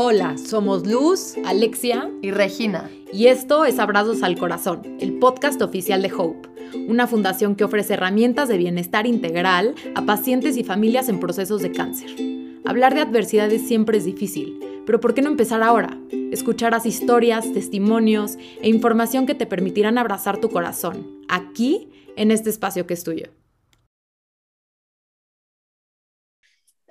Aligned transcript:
Hola, 0.00 0.38
somos 0.38 0.86
Luz, 0.86 1.34
Alexia 1.44 2.08
y 2.22 2.30
Regina. 2.30 2.88
Y 3.12 3.26
esto 3.26 3.64
es 3.64 3.80
Abrazos 3.80 4.22
al 4.22 4.38
Corazón, 4.38 4.96
el 5.00 5.18
podcast 5.18 5.60
oficial 5.60 6.02
de 6.02 6.12
Hope, 6.16 6.48
una 6.86 7.08
fundación 7.08 7.56
que 7.56 7.64
ofrece 7.64 7.94
herramientas 7.94 8.48
de 8.48 8.58
bienestar 8.58 9.08
integral 9.08 9.74
a 9.96 10.06
pacientes 10.06 10.56
y 10.56 10.62
familias 10.62 11.08
en 11.08 11.18
procesos 11.18 11.62
de 11.62 11.72
cáncer. 11.72 12.14
Hablar 12.64 12.94
de 12.94 13.00
adversidades 13.00 13.66
siempre 13.66 13.98
es 13.98 14.04
difícil, 14.04 14.60
pero 14.86 15.00
¿por 15.00 15.14
qué 15.14 15.22
no 15.22 15.30
empezar 15.30 15.64
ahora? 15.64 15.98
Escucharás 16.30 16.86
historias, 16.86 17.52
testimonios 17.52 18.36
e 18.62 18.68
información 18.68 19.26
que 19.26 19.34
te 19.34 19.46
permitirán 19.46 19.98
abrazar 19.98 20.38
tu 20.38 20.48
corazón, 20.48 21.08
aquí, 21.26 21.88
en 22.14 22.30
este 22.30 22.50
espacio 22.50 22.86
que 22.86 22.94
es 22.94 23.02
tuyo. 23.02 23.30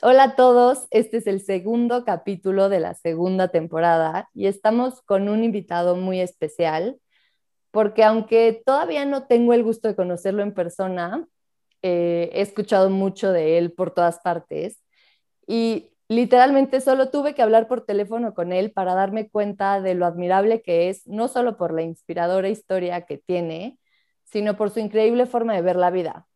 Hola 0.04 0.24
a 0.24 0.36
todos, 0.36 0.86
este 0.92 1.18
es 1.18 1.26
el 1.26 1.42
segundo 1.42 2.06
capítulo 2.06 2.70
de 2.70 2.80
la 2.80 2.94
segunda 2.94 3.48
temporada 3.48 4.30
y 4.36 4.46
estamos 4.46 5.02
con 5.02 5.28
un 5.28 5.44
invitado 5.44 5.96
muy 5.96 6.20
especial 6.22 7.00
porque 7.72 8.04
aunque 8.04 8.62
todavía 8.64 9.06
no 9.06 9.26
tengo 9.26 9.54
el 9.54 9.64
gusto 9.64 9.88
de 9.88 9.96
conocerlo 9.96 10.44
en 10.44 10.54
persona, 10.54 11.28
eh, 11.82 12.30
he 12.34 12.42
escuchado 12.42 12.92
mucho 12.92 13.32
de 13.32 13.58
él 13.58 13.74
por 13.74 13.92
todas 13.92 14.20
partes 14.20 14.80
y 15.48 15.90
literalmente 16.10 16.80
solo 16.80 17.10
tuve 17.10 17.34
que 17.34 17.42
hablar 17.42 17.68
por 17.68 17.84
teléfono 17.84 18.36
con 18.36 18.54
él 18.54 18.72
para 18.72 18.94
darme 18.94 19.30
cuenta 19.30 19.82
de 19.82 19.96
lo 19.96 20.06
admirable 20.06 20.62
que 20.62 20.90
es, 20.90 21.08
no 21.08 21.28
solo 21.28 21.58
por 21.58 21.74
la 21.74 21.82
inspiradora 21.82 22.50
historia 22.50 23.02
que 23.08 23.18
tiene, 23.18 23.80
sino 24.26 24.58
por 24.58 24.70
su 24.70 24.80
increíble 24.80 25.26
forma 25.26 25.56
de 25.56 25.64
ver 25.64 25.76
la 25.76 25.90
vida. 25.90 26.28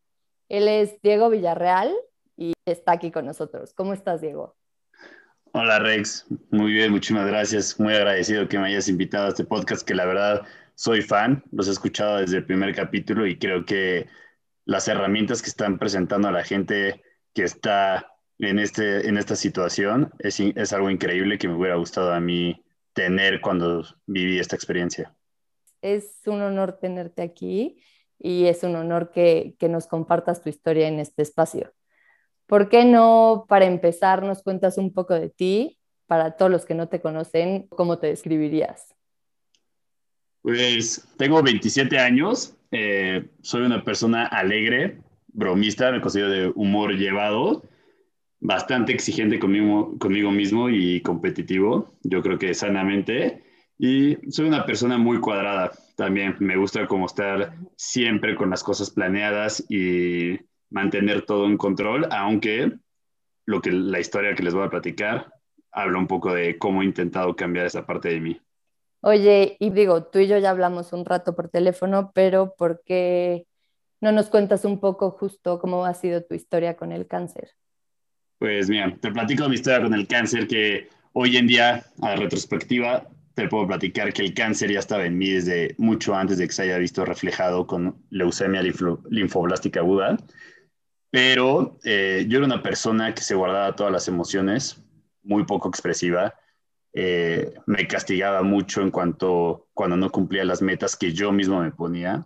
Él 0.48 0.66
es 0.66 1.00
Diego 1.00 1.30
Villarreal 1.30 1.94
y 2.36 2.52
está 2.66 2.92
aquí 2.92 3.10
con 3.10 3.26
nosotros. 3.26 3.72
¿Cómo 3.74 3.92
estás, 3.92 4.20
Diego? 4.20 4.56
Hola, 5.52 5.78
Rex. 5.78 6.26
Muy 6.50 6.72
bien, 6.72 6.92
muchísimas 6.92 7.26
gracias. 7.26 7.78
Muy 7.78 7.94
agradecido 7.94 8.48
que 8.48 8.58
me 8.58 8.68
hayas 8.68 8.88
invitado 8.88 9.26
a 9.26 9.28
este 9.28 9.44
podcast, 9.44 9.86
que 9.86 9.94
la 9.94 10.06
verdad 10.06 10.42
soy 10.74 11.02
fan. 11.02 11.44
Los 11.52 11.68
he 11.68 11.72
escuchado 11.72 12.18
desde 12.18 12.38
el 12.38 12.46
primer 12.46 12.74
capítulo 12.74 13.26
y 13.26 13.38
creo 13.38 13.66
que 13.66 14.06
las 14.64 14.88
herramientas 14.88 15.42
que 15.42 15.50
están 15.50 15.78
presentando 15.78 16.28
a 16.28 16.32
la 16.32 16.42
gente 16.42 17.02
que 17.34 17.42
está 17.42 18.12
en, 18.38 18.58
este, 18.58 19.08
en 19.08 19.18
esta 19.18 19.36
situación 19.36 20.10
es, 20.18 20.40
es 20.40 20.72
algo 20.72 20.90
increíble 20.90 21.38
que 21.38 21.48
me 21.48 21.54
hubiera 21.54 21.76
gustado 21.76 22.12
a 22.12 22.20
mí 22.20 22.64
tener 22.94 23.40
cuando 23.40 23.84
viví 24.06 24.38
esta 24.38 24.56
experiencia. 24.56 25.14
Es 25.82 26.20
un 26.26 26.40
honor 26.40 26.78
tenerte 26.78 27.22
aquí 27.22 27.82
y 28.18 28.46
es 28.46 28.62
un 28.62 28.76
honor 28.76 29.10
que, 29.10 29.56
que 29.58 29.68
nos 29.68 29.86
compartas 29.86 30.42
tu 30.42 30.48
historia 30.48 30.88
en 30.88 30.98
este 30.98 31.22
espacio. 31.22 31.72
¿Por 32.52 32.68
qué 32.68 32.84
no, 32.84 33.46
para 33.48 33.64
empezar, 33.64 34.22
nos 34.22 34.42
cuentas 34.42 34.76
un 34.76 34.92
poco 34.92 35.14
de 35.14 35.30
ti? 35.30 35.78
Para 36.06 36.32
todos 36.32 36.50
los 36.50 36.66
que 36.66 36.74
no 36.74 36.86
te 36.86 37.00
conocen, 37.00 37.66
¿cómo 37.68 37.98
te 37.98 38.08
describirías? 38.08 38.94
Pues 40.42 41.08
tengo 41.16 41.42
27 41.42 41.98
años, 41.98 42.54
eh, 42.70 43.30
soy 43.40 43.62
una 43.62 43.82
persona 43.82 44.26
alegre, 44.26 44.98
bromista, 45.28 45.90
me 45.92 46.02
considero 46.02 46.28
de 46.28 46.48
humor 46.54 46.92
llevado, 46.92 47.62
bastante 48.38 48.92
exigente 48.92 49.38
conmigo, 49.38 49.96
conmigo 49.98 50.30
mismo 50.30 50.68
y 50.68 51.00
competitivo, 51.00 51.94
yo 52.02 52.20
creo 52.20 52.38
que 52.38 52.52
sanamente, 52.52 53.44
y 53.78 54.18
soy 54.30 54.48
una 54.48 54.66
persona 54.66 54.98
muy 54.98 55.20
cuadrada 55.20 55.70
también, 55.96 56.36
me 56.40 56.58
gusta 56.58 56.86
como 56.86 57.06
estar 57.06 57.54
siempre 57.78 58.34
con 58.34 58.50
las 58.50 58.62
cosas 58.62 58.90
planeadas 58.90 59.64
y 59.70 60.38
mantener 60.72 61.22
todo 61.22 61.46
en 61.46 61.56
control, 61.56 62.08
aunque 62.10 62.72
lo 63.46 63.60
que 63.60 63.70
la 63.70 64.00
historia 64.00 64.34
que 64.34 64.42
les 64.42 64.54
voy 64.54 64.64
a 64.64 64.70
platicar 64.70 65.32
habla 65.70 65.98
un 65.98 66.06
poco 66.06 66.34
de 66.34 66.58
cómo 66.58 66.82
he 66.82 66.84
intentado 66.84 67.34
cambiar 67.34 67.66
esa 67.66 67.86
parte 67.86 68.08
de 68.08 68.20
mí. 68.20 68.40
Oye, 69.00 69.56
y 69.58 69.70
digo, 69.70 70.04
tú 70.04 70.20
y 70.20 70.28
yo 70.28 70.38
ya 70.38 70.50
hablamos 70.50 70.92
un 70.92 71.04
rato 71.04 71.34
por 71.34 71.48
teléfono, 71.48 72.12
pero 72.14 72.54
¿por 72.56 72.82
qué 72.84 73.46
no 74.00 74.12
nos 74.12 74.28
cuentas 74.28 74.64
un 74.64 74.80
poco 74.80 75.10
justo 75.10 75.58
cómo 75.58 75.84
ha 75.84 75.94
sido 75.94 76.22
tu 76.22 76.34
historia 76.34 76.76
con 76.76 76.92
el 76.92 77.06
cáncer? 77.06 77.50
Pues 78.38 78.68
mira, 78.68 78.96
te 79.00 79.10
platico 79.10 79.48
mi 79.48 79.54
historia 79.54 79.82
con 79.82 79.94
el 79.94 80.06
cáncer 80.06 80.46
que 80.46 80.88
hoy 81.12 81.36
en 81.36 81.46
día, 81.46 81.84
a 82.00 82.16
retrospectiva, 82.16 83.08
te 83.34 83.48
puedo 83.48 83.66
platicar 83.66 84.12
que 84.12 84.22
el 84.22 84.34
cáncer 84.34 84.70
ya 84.70 84.78
estaba 84.78 85.04
en 85.04 85.16
mí 85.16 85.30
desde 85.30 85.74
mucho 85.78 86.14
antes 86.14 86.38
de 86.38 86.46
que 86.46 86.52
se 86.52 86.62
haya 86.62 86.78
visto 86.78 87.04
reflejado 87.04 87.66
con 87.66 87.96
leucemia 88.10 88.62
linfoblástica 88.62 89.80
aguda 89.80 90.16
pero 91.12 91.78
eh, 91.84 92.24
yo 92.26 92.38
era 92.38 92.46
una 92.46 92.62
persona 92.62 93.14
que 93.14 93.20
se 93.20 93.34
guardaba 93.34 93.76
todas 93.76 93.92
las 93.92 94.08
emociones, 94.08 94.82
muy 95.22 95.44
poco 95.44 95.68
expresiva. 95.68 96.34
Eh, 96.94 97.52
me 97.66 97.86
castigaba 97.86 98.42
mucho 98.42 98.80
en 98.80 98.90
cuanto 98.90 99.68
cuando 99.74 99.98
no 99.98 100.10
cumplía 100.10 100.42
las 100.46 100.62
metas 100.62 100.96
que 100.96 101.12
yo 101.12 101.30
mismo 101.30 101.60
me 101.60 101.70
ponía. 101.70 102.24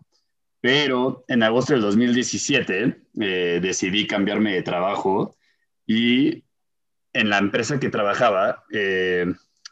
Pero 0.60 1.24
en 1.26 1.42
agosto 1.42 1.72
del 1.72 1.82
2017 1.82 2.96
eh, 3.20 3.58
decidí 3.60 4.06
cambiarme 4.06 4.54
de 4.54 4.62
trabajo 4.62 5.36
y 5.84 6.44
en 7.12 7.28
la 7.28 7.38
empresa 7.38 7.80
que 7.80 7.90
trabajaba 7.90 8.62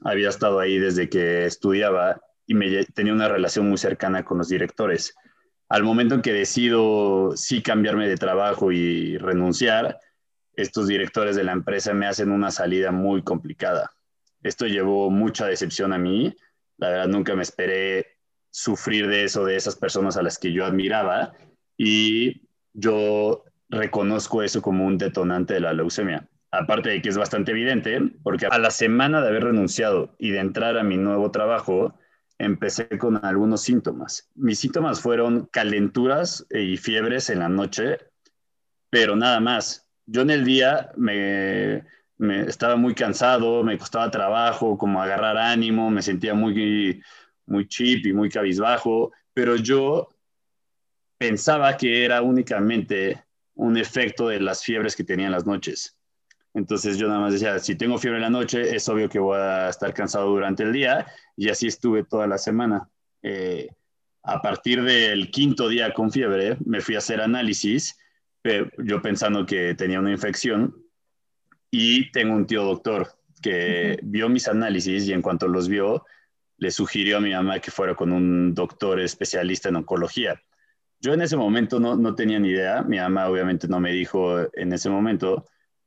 había 0.02 0.28
estado 0.28 0.58
ahí 0.58 0.78
desde 0.78 1.08
que 1.08 1.46
estudiaba 1.46 2.20
y 2.48 2.56
tenía 2.86 3.12
una 3.12 3.28
relación 3.28 3.68
muy 3.68 3.78
cercana 3.78 4.24
con 4.24 4.38
los 4.38 4.48
directores 4.48 5.14
al 5.68 5.82
momento 5.82 6.14
en 6.14 6.22
que 6.22 6.32
decido 6.32 7.32
sí 7.36 7.62
cambiarme 7.62 8.08
de 8.08 8.16
trabajo 8.16 8.72
y 8.72 9.18
renunciar, 9.18 9.98
estos 10.56 10.86
directores 10.86 11.36
de 11.36 11.44
la 11.44 11.52
empresa 11.52 11.92
me 11.94 12.06
hacen 12.06 12.30
una 12.30 12.50
salida 12.50 12.92
muy 12.92 13.22
complicada. 13.22 13.90
Esto 14.42 14.66
llevó 14.66 15.10
mucha 15.10 15.46
decepción 15.46 15.92
a 15.92 15.98
mí. 15.98 16.36
La 16.76 16.90
verdad, 16.90 17.08
nunca 17.08 17.34
me 17.34 17.42
esperé 17.42 18.18
sufrir 18.50 19.08
de 19.08 19.24
eso, 19.24 19.44
de 19.44 19.56
esas 19.56 19.74
personas 19.74 20.16
a 20.16 20.22
las 20.22 20.38
que 20.38 20.52
yo 20.52 20.64
admiraba. 20.64 21.32
Y 21.76 22.42
yo 22.72 23.44
reconozco 23.68 24.42
eso 24.42 24.62
como 24.62 24.86
un 24.86 24.98
detonante 24.98 25.54
de 25.54 25.60
la 25.60 25.72
leucemia. 25.72 26.28
Aparte 26.52 26.90
de 26.90 27.02
que 27.02 27.08
es 27.08 27.18
bastante 27.18 27.50
evidente, 27.50 28.00
porque 28.22 28.46
a 28.46 28.58
la 28.58 28.70
semana 28.70 29.20
de 29.20 29.28
haber 29.28 29.44
renunciado 29.44 30.14
y 30.18 30.30
de 30.30 30.38
entrar 30.38 30.78
a 30.78 30.84
mi 30.84 30.96
nuevo 30.96 31.32
trabajo, 31.32 31.98
empecé 32.38 32.88
con 32.98 33.24
algunos 33.24 33.62
síntomas. 33.62 34.30
Mis 34.34 34.58
síntomas 34.58 35.00
fueron 35.00 35.46
calenturas 35.46 36.46
y 36.50 36.76
fiebres 36.76 37.30
en 37.30 37.40
la 37.40 37.48
noche, 37.48 37.98
pero 38.90 39.16
nada 39.16 39.40
más. 39.40 39.88
Yo 40.06 40.22
en 40.22 40.30
el 40.30 40.44
día 40.44 40.90
me, 40.96 41.84
estaba 42.46 42.76
muy 42.76 42.94
cansado, 42.94 43.62
me 43.62 43.78
costaba 43.78 44.10
trabajo, 44.10 44.76
como 44.76 45.02
agarrar 45.02 45.38
ánimo, 45.38 45.90
me 45.90 46.02
sentía 46.02 46.34
muy, 46.34 47.02
muy 47.46 47.66
chip 47.68 48.06
y 48.06 48.12
muy 48.12 48.28
cabizbajo, 48.28 49.12
pero 49.32 49.56
yo 49.56 50.08
pensaba 51.16 51.76
que 51.76 52.04
era 52.04 52.20
únicamente 52.20 53.24
un 53.54 53.76
efecto 53.78 54.28
de 54.28 54.40
las 54.40 54.62
fiebres 54.62 54.94
que 54.94 55.04
tenía 55.04 55.26
en 55.26 55.32
las 55.32 55.46
noches. 55.46 55.96
Entonces 56.54 56.96
yo 56.96 57.08
nada 57.08 57.20
más 57.20 57.32
decía, 57.32 57.58
si 57.58 57.74
tengo 57.74 57.98
fiebre 57.98 58.18
en 58.18 58.22
la 58.22 58.30
noche, 58.30 58.74
es 58.74 58.88
obvio 58.88 59.08
que 59.08 59.18
voy 59.18 59.38
a 59.38 59.68
estar 59.68 59.92
cansado 59.92 60.28
durante 60.28 60.62
el 60.62 60.72
día. 60.72 61.06
Y 61.36 61.48
así 61.50 61.66
estuve 61.66 62.04
toda 62.04 62.28
la 62.28 62.38
semana. 62.38 62.88
Eh, 63.22 63.68
a 64.22 64.40
partir 64.40 64.82
del 64.82 65.30
quinto 65.30 65.68
día 65.68 65.92
con 65.92 66.10
fiebre, 66.10 66.56
me 66.64 66.80
fui 66.80 66.94
a 66.94 66.98
hacer 66.98 67.20
análisis, 67.20 67.98
yo 68.78 69.02
pensando 69.02 69.44
que 69.44 69.74
tenía 69.74 69.98
una 69.98 70.12
infección. 70.12 70.74
Y 71.70 72.12
tengo 72.12 72.34
un 72.34 72.46
tío 72.46 72.62
doctor 72.62 73.08
que 73.42 73.98
vio 74.02 74.28
mis 74.28 74.46
análisis 74.46 75.08
y 75.08 75.12
en 75.12 75.22
cuanto 75.22 75.48
los 75.48 75.68
vio, 75.68 76.06
le 76.58 76.70
sugirió 76.70 77.16
a 77.16 77.20
mi 77.20 77.32
mamá 77.32 77.58
que 77.58 77.72
fuera 77.72 77.96
con 77.96 78.12
un 78.12 78.54
doctor 78.54 79.00
especialista 79.00 79.70
en 79.70 79.76
oncología. 79.76 80.40
Yo 81.00 81.12
en 81.12 81.20
ese 81.20 81.36
momento 81.36 81.80
no, 81.80 81.96
no 81.96 82.14
tenía 82.14 82.38
ni 82.38 82.50
idea, 82.50 82.82
mi 82.82 82.98
mamá 82.98 83.28
obviamente 83.28 83.66
no 83.66 83.80
me 83.80 83.92
dijo 83.92 84.38
en 84.54 84.72
ese 84.72 84.88
momento, 84.88 85.44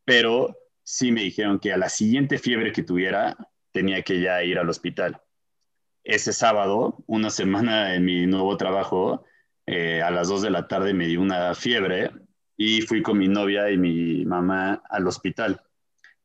pero 0.07 0.57
sí 0.83 1.11
me 1.11 1.21
dijeron 1.21 1.59
que 1.59 1.73
a 1.73 1.77
la 1.77 1.89
siguiente 1.89 2.39
fiebre 2.39 2.71
que 2.71 2.81
tuviera 2.81 3.35
tenía 3.73 4.01
que 4.03 4.21
ya 4.21 4.41
ir 4.41 4.57
al 4.57 4.69
hospital. 4.69 5.21
Ese 6.05 6.31
sábado, 6.31 7.03
una 7.07 7.29
semana 7.29 7.93
en 7.93 8.05
mi 8.05 8.25
nuevo 8.25 8.55
trabajo, 8.55 9.25
eh, 9.65 10.01
a 10.01 10.09
las 10.09 10.29
2 10.29 10.43
de 10.43 10.49
la 10.49 10.69
tarde 10.69 10.93
me 10.93 11.07
dio 11.07 11.19
una 11.19 11.53
fiebre 11.55 12.11
y 12.55 12.83
fui 12.83 13.01
con 13.01 13.17
mi 13.17 13.27
novia 13.27 13.69
y 13.69 13.77
mi 13.77 14.25
mamá 14.25 14.81
al 14.89 15.05
hospital. 15.07 15.61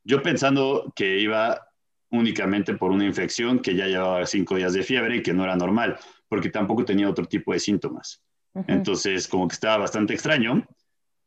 Yo 0.05 0.23
pensando 0.23 0.93
que 0.95 1.19
iba 1.19 1.67
únicamente 2.13 2.75
por 2.75 2.93
una 2.93 3.05
infección, 3.05 3.59
que 3.59 3.75
ya 3.75 3.89
llevaba 3.89 4.25
cinco 4.27 4.55
días 4.55 4.75
de 4.75 4.85
fiebre 4.85 5.17
y 5.17 5.23
que 5.23 5.35
no 5.35 5.43
era 5.43 5.57
normal, 5.57 5.99
porque 6.29 6.51
tampoco 6.51 6.85
tenía 6.85 7.11
otro 7.11 7.25
tipo 7.25 7.53
de 7.53 7.59
síntomas. 7.59 8.23
Entonces, 8.69 9.27
como 9.27 9.49
que 9.49 9.55
estaba 9.55 9.79
bastante 9.79 10.15
extraño 10.15 10.65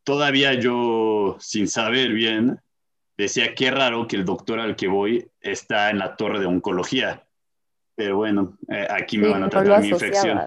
todavía 0.05 0.53
yo, 0.53 1.35
sin 1.39 1.67
saber 1.67 2.13
bien, 2.13 2.61
decía 3.17 3.53
qué 3.53 3.71
raro 3.71 4.07
que 4.07 4.15
el 4.15 4.23
doctor 4.23 4.59
al 4.59 4.77
que 4.77 4.87
voy 4.87 5.27
está 5.41 5.89
en 5.89 5.99
la 5.99 6.15
torre 6.15 6.39
de 6.39 6.45
oncología. 6.45 7.25
Pero 7.95 8.17
bueno, 8.17 8.57
eh, 8.69 8.87
aquí 8.89 9.17
me 9.17 9.27
van 9.27 9.43
a 9.43 9.49
tratar 9.49 9.81
mi 9.81 9.89
infección. 9.89 10.39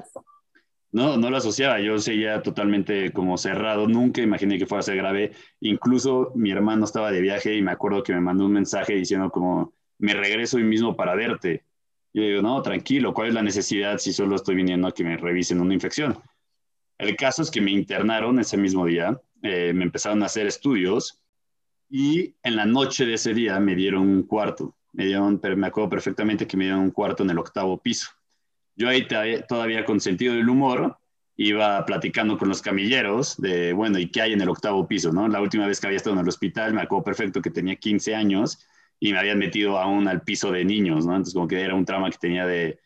No, 0.90 1.18
no 1.18 1.28
lo 1.28 1.36
asociaba, 1.36 1.80
yo 1.80 1.98
seguía 1.98 2.42
totalmente 2.42 3.12
como 3.12 3.36
cerrado, 3.36 3.86
nunca 3.86 4.22
imaginé 4.22 4.58
que 4.58 4.66
fuera 4.66 4.80
a 4.80 4.84
ser 4.84 4.96
grave. 4.96 5.32
Incluso 5.60 6.32
mi 6.34 6.50
hermano 6.50 6.84
estaba 6.84 7.10
de 7.10 7.20
viaje 7.20 7.54
y 7.54 7.60
me 7.60 7.72
acuerdo 7.72 8.02
que 8.02 8.14
me 8.14 8.20
mandó 8.20 8.46
un 8.46 8.52
mensaje 8.52 8.94
diciendo 8.94 9.30
como, 9.30 9.74
me 9.98 10.14
regreso 10.14 10.56
hoy 10.56 10.64
mismo 10.64 10.96
para 10.96 11.14
verte. 11.14 11.64
Yo 12.14 12.22
digo, 12.22 12.42
no, 12.42 12.62
tranquilo, 12.62 13.12
¿cuál 13.12 13.28
es 13.28 13.34
la 13.34 13.42
necesidad 13.42 13.98
si 13.98 14.12
solo 14.12 14.36
estoy 14.36 14.54
viniendo 14.54 14.88
a 14.88 14.92
que 14.92 15.04
me 15.04 15.16
revisen 15.16 15.60
una 15.60 15.74
infección? 15.74 16.18
El 16.96 17.16
caso 17.16 17.42
es 17.42 17.50
que 17.50 17.60
me 17.60 17.70
internaron 17.70 18.38
ese 18.38 18.56
mismo 18.56 18.86
día, 18.86 19.20
eh, 19.42 19.72
me 19.74 19.84
empezaron 19.84 20.22
a 20.22 20.26
hacer 20.26 20.46
estudios 20.46 21.20
y 21.90 22.34
en 22.42 22.56
la 22.56 22.66
noche 22.66 23.06
de 23.06 23.14
ese 23.14 23.34
día 23.34 23.58
me 23.60 23.74
dieron 23.74 24.02
un 24.02 24.22
cuarto. 24.24 24.76
Me, 24.92 25.06
dieron, 25.06 25.40
me 25.56 25.66
acuerdo 25.66 25.90
perfectamente 25.90 26.46
que 26.46 26.56
me 26.56 26.64
dieron 26.64 26.80
un 26.80 26.90
cuarto 26.90 27.22
en 27.22 27.30
el 27.30 27.38
octavo 27.38 27.78
piso. 27.78 28.10
Yo 28.76 28.88
ahí 28.88 29.06
todavía 29.48 29.84
con 29.84 30.00
sentido 30.00 30.34
del 30.34 30.48
humor 30.48 30.98
iba 31.36 31.84
platicando 31.86 32.36
con 32.36 32.48
los 32.48 32.62
camilleros 32.62 33.36
de, 33.40 33.72
bueno, 33.72 33.98
¿y 33.98 34.10
qué 34.10 34.22
hay 34.22 34.32
en 34.32 34.40
el 34.40 34.48
octavo 34.48 34.86
piso? 34.86 35.12
¿no? 35.12 35.28
La 35.28 35.40
última 35.40 35.66
vez 35.66 35.80
que 35.80 35.86
había 35.86 35.96
estado 35.96 36.16
en 36.16 36.22
el 36.22 36.28
hospital, 36.28 36.74
me 36.74 36.82
acuerdo 36.82 37.04
perfecto 37.04 37.40
que 37.40 37.50
tenía 37.50 37.76
15 37.76 38.14
años 38.14 38.58
y 39.00 39.12
me 39.12 39.18
habían 39.18 39.38
metido 39.38 39.78
aún 39.78 40.08
al 40.08 40.22
piso 40.22 40.50
de 40.50 40.64
niños, 40.64 41.06
¿no? 41.06 41.12
Entonces 41.12 41.34
como 41.34 41.46
que 41.46 41.60
era 41.60 41.74
un 41.74 41.84
trama 41.84 42.10
que 42.10 42.18
tenía 42.18 42.46
de, 42.46 42.80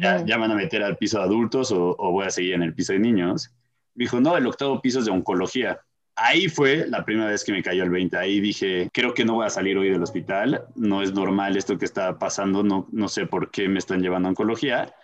ya, 0.00 0.36
van 0.36 0.50
a 0.50 0.56
meter 0.56 0.82
al 0.82 0.96
piso 0.96 1.18
de 1.18 1.24
adultos 1.24 1.70
o, 1.70 1.94
o, 1.96 2.10
voy 2.10 2.26
a 2.26 2.30
seguir 2.30 2.54
en 2.54 2.64
el 2.64 2.74
piso 2.74 2.92
de 2.92 2.98
niños. 2.98 3.54
Me 3.94 4.04
dijo, 4.04 4.20
no, 4.20 4.36
el 4.36 4.46
octavo 4.46 4.80
piso 4.80 4.98
es 4.98 5.04
de 5.04 5.10
oncología. 5.10 5.80
Ahí 6.16 6.48
fue 6.48 6.86
la 6.88 7.04
primera 7.04 7.28
vez 7.28 7.44
que 7.44 7.52
me 7.52 7.62
cayó 7.62 7.82
el 7.82 7.90
20. 7.90 8.16
Ahí 8.16 8.40
dije, 8.40 8.88
creo 8.92 9.14
que 9.14 9.24
no 9.24 9.34
voy 9.34 9.46
a 9.46 9.50
salir 9.50 9.76
hoy 9.76 9.90
del 9.90 10.02
hospital. 10.02 10.66
No 10.76 11.02
es 11.02 11.12
normal 11.12 11.56
esto 11.56 11.76
que 11.76 11.84
está 11.84 12.18
pasando. 12.18 12.62
No, 12.62 12.86
no 12.92 13.08
sé 13.08 13.26
por 13.26 13.50
qué 13.50 13.68
me 13.68 13.78
están 13.78 14.00
llevando 14.00 14.28
a 14.28 14.30
oncología 14.30 14.94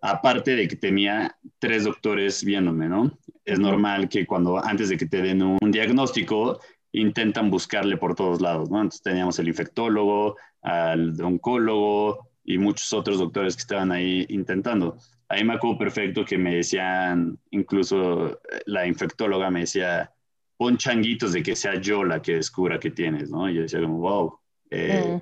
aparte 0.00 0.56
de 0.56 0.68
que 0.68 0.76
tenía 0.76 1.36
tres 1.58 1.84
doctores 1.84 2.44
viéndome, 2.44 2.88
¿no? 2.88 3.18
Es 3.44 3.58
normal 3.58 4.08
que 4.08 4.26
cuando 4.26 4.64
antes 4.64 4.88
de 4.88 4.96
que 4.96 5.06
te 5.06 5.22
den 5.22 5.42
un, 5.42 5.70
diagnóstico, 5.70 6.60
intentan 6.92 7.50
buscarle 7.50 7.96
por 7.96 8.14
todos 8.14 8.40
lados, 8.40 8.70
¿no? 8.70 8.78
Entonces 8.78 9.02
teníamos 9.02 9.38
el 9.38 9.48
infectólogo, 9.48 10.36
al 10.62 11.20
oncólogo 11.22 12.30
y 12.44 12.58
muchos 12.58 12.92
otros 12.92 13.18
doctores 13.18 13.56
que 13.56 13.60
estaban 13.60 13.92
ahí 13.92 14.26
intentando. 14.28 14.96
Ahí 15.30 15.44
me 15.44 15.54
acuerdo 15.54 15.78
perfecto 15.78 16.24
que 16.24 16.36
me 16.36 16.56
decían, 16.56 17.38
incluso 17.50 18.32
eh, 18.32 18.60
la 18.66 18.86
infectóloga 18.86 19.50
me 19.50 19.60
decía, 19.60 20.12
pon 20.58 20.76
changuitos 20.76 21.32
de 21.32 21.42
que 21.42 21.56
sea 21.56 21.80
yo 21.80 22.04
la 22.04 22.20
que 22.20 22.34
descubra 22.34 22.78
que 22.78 22.90
tienes, 22.90 23.30
¿no? 23.30 23.48
Y 23.48 23.54
yo 23.54 23.62
decía 23.62 23.80
como, 23.80 23.98
wow, 23.98 24.38
eh, 24.70 25.18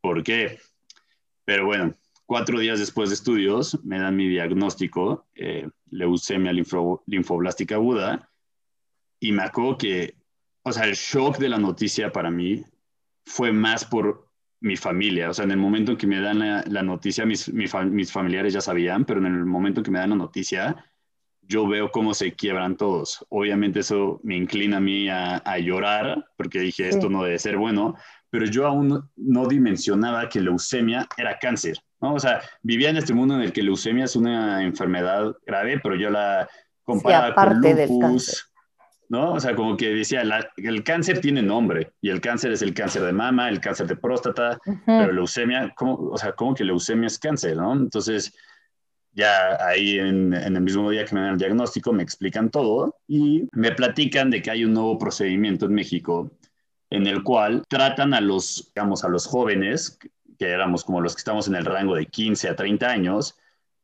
¿por 0.00 0.22
qué? 0.24 0.58
Pero 1.44 1.66
bueno, 1.66 1.94
Cuatro 2.26 2.58
días 2.58 2.78
después 2.78 3.10
de 3.10 3.16
estudios, 3.16 3.78
me 3.84 3.98
dan 3.98 4.16
mi 4.16 4.28
diagnóstico, 4.28 5.26
eh, 5.34 5.68
leucemia 5.90 6.52
linfoblástica 6.52 7.74
aguda, 7.74 8.30
y 9.20 9.32
me 9.32 9.42
acuerdo 9.42 9.76
que, 9.76 10.16
o 10.62 10.72
sea, 10.72 10.84
el 10.84 10.94
shock 10.94 11.36
de 11.36 11.50
la 11.50 11.58
noticia 11.58 12.12
para 12.12 12.30
mí 12.30 12.64
fue 13.26 13.52
más 13.52 13.84
por 13.84 14.23
mi 14.64 14.76
familia. 14.76 15.28
O 15.28 15.34
sea, 15.34 15.44
en 15.44 15.50
el 15.50 15.58
momento 15.58 15.92
en 15.92 15.98
que 15.98 16.06
me 16.06 16.20
dan 16.20 16.38
la, 16.38 16.82
noticia, 16.82 17.26
mis, 17.26 17.52
mis 17.52 18.10
familiares 18.10 18.54
ya 18.54 18.62
sabían, 18.62 19.04
pero 19.04 19.20
en 19.20 19.26
el 19.26 19.44
momento 19.44 19.80
en 19.80 19.84
que 19.84 19.90
me 19.90 19.98
dan 19.98 20.10
la 20.10 20.16
noticia, 20.16 20.74
yo 21.42 21.68
veo 21.68 21.90
cómo 21.90 22.14
se 22.14 22.32
quiebran 22.32 22.74
todos. 22.76 23.26
Obviamente 23.28 23.80
eso 23.80 24.20
me 24.22 24.36
inclina 24.36 24.78
a 24.78 24.80
mí 24.80 25.08
a, 25.10 25.58
llorar, 25.58 26.24
porque 26.38 26.60
dije, 26.60 26.88
esto 26.88 27.10
no 27.10 27.24
debe 27.24 27.38
ser 27.38 27.58
bueno, 27.58 27.94
pero 28.30 28.46
yo 28.46 28.66
aún 28.66 29.06
no 29.16 29.46
dimensionaba 29.46 30.30
que 30.30 30.40
leucemia 30.40 31.06
era 31.18 31.38
cáncer. 31.38 31.78
¿no? 32.00 32.14
O 32.14 32.18
sea, 32.18 32.40
vivía 32.62 32.88
en 32.88 32.96
este 32.96 33.12
mundo 33.12 33.34
en 33.34 33.42
el 33.42 33.52
que 33.52 33.62
leucemia 33.62 34.06
es 34.06 34.16
una 34.16 34.64
enfermedad 34.64 35.36
grave, 35.46 35.78
pero 35.82 35.94
yo 35.94 36.08
la 36.08 36.48
comparaba 36.84 37.34
con 37.34 37.60
lupus, 37.60 38.50
¿no? 39.08 39.34
O 39.34 39.40
sea, 39.40 39.54
como 39.54 39.76
que 39.76 39.94
decía, 39.94 40.22
el 40.56 40.84
cáncer 40.84 41.20
tiene 41.20 41.42
nombre, 41.42 41.92
y 42.00 42.10
el 42.10 42.20
cáncer 42.20 42.52
es 42.52 42.62
el 42.62 42.74
cáncer 42.74 43.02
de 43.02 43.12
mama, 43.12 43.48
el 43.48 43.60
cáncer 43.60 43.86
de 43.86 43.96
próstata, 43.96 44.58
pero 44.86 45.12
leucemia, 45.12 45.72
¿cómo, 45.76 45.94
o 45.94 46.18
sea, 46.18 46.32
¿cómo 46.32 46.54
que 46.54 46.64
leucemia 46.64 47.06
es 47.06 47.18
cáncer, 47.18 47.56
no? 47.56 47.72
Entonces, 47.72 48.34
ya 49.12 49.56
ahí 49.66 49.98
en, 49.98 50.34
en, 50.34 50.56
el 50.56 50.62
mismo 50.62 50.90
día 50.90 51.04
que 51.04 51.14
me 51.14 51.20
dan 51.20 51.32
el 51.32 51.38
diagnóstico 51.38 51.92
me 51.92 52.02
explican 52.02 52.50
todo 52.50 52.96
y 53.06 53.48
me 53.52 53.70
platican 53.70 54.28
de 54.30 54.42
que 54.42 54.50
hay 54.50 54.64
un 54.64 54.72
nuevo 54.72 54.98
procedimiento 54.98 55.66
en 55.66 55.74
México 55.74 56.32
en 56.90 57.06
el 57.06 57.22
cual 57.22 57.62
tratan 57.68 58.12
a 58.14 58.20
los, 58.20 58.72
digamos, 58.74 59.04
a 59.04 59.08
los 59.08 59.26
jóvenes 59.26 59.98
que 60.38 60.50
éramos 60.50 60.84
como 60.84 61.00
los 61.00 61.14
que 61.14 61.20
estamos 61.20 61.48
en 61.48 61.54
el 61.54 61.64
rango 61.64 61.94
de 61.94 62.06
15 62.06 62.48
a 62.48 62.56
30 62.56 62.88
años, 62.88 63.36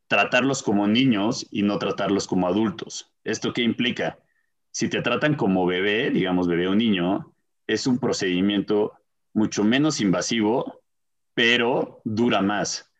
tratarlos 0.08 0.62
como 0.62 0.86
niños 0.86 1.46
y 1.50 1.62
no 1.62 1.78
tratarlos 1.78 2.26
como 2.26 2.48
adultos. 2.48 3.12
¿Esto 3.24 3.52
qué 3.52 3.62
implica? 3.62 4.18
Si 4.80 4.88
te 4.88 5.02
tratan 5.02 5.34
como 5.34 5.66
bebé, 5.66 6.08
digamos 6.08 6.48
bebé 6.48 6.66
o 6.66 6.74
niño, 6.74 7.34
es 7.66 7.86
un 7.86 7.98
procedimiento 7.98 8.94
mucho 9.34 9.62
menos 9.62 10.00
invasivo, 10.00 10.80
pero 11.34 12.00
dura 12.02 12.40
más. 12.40 12.90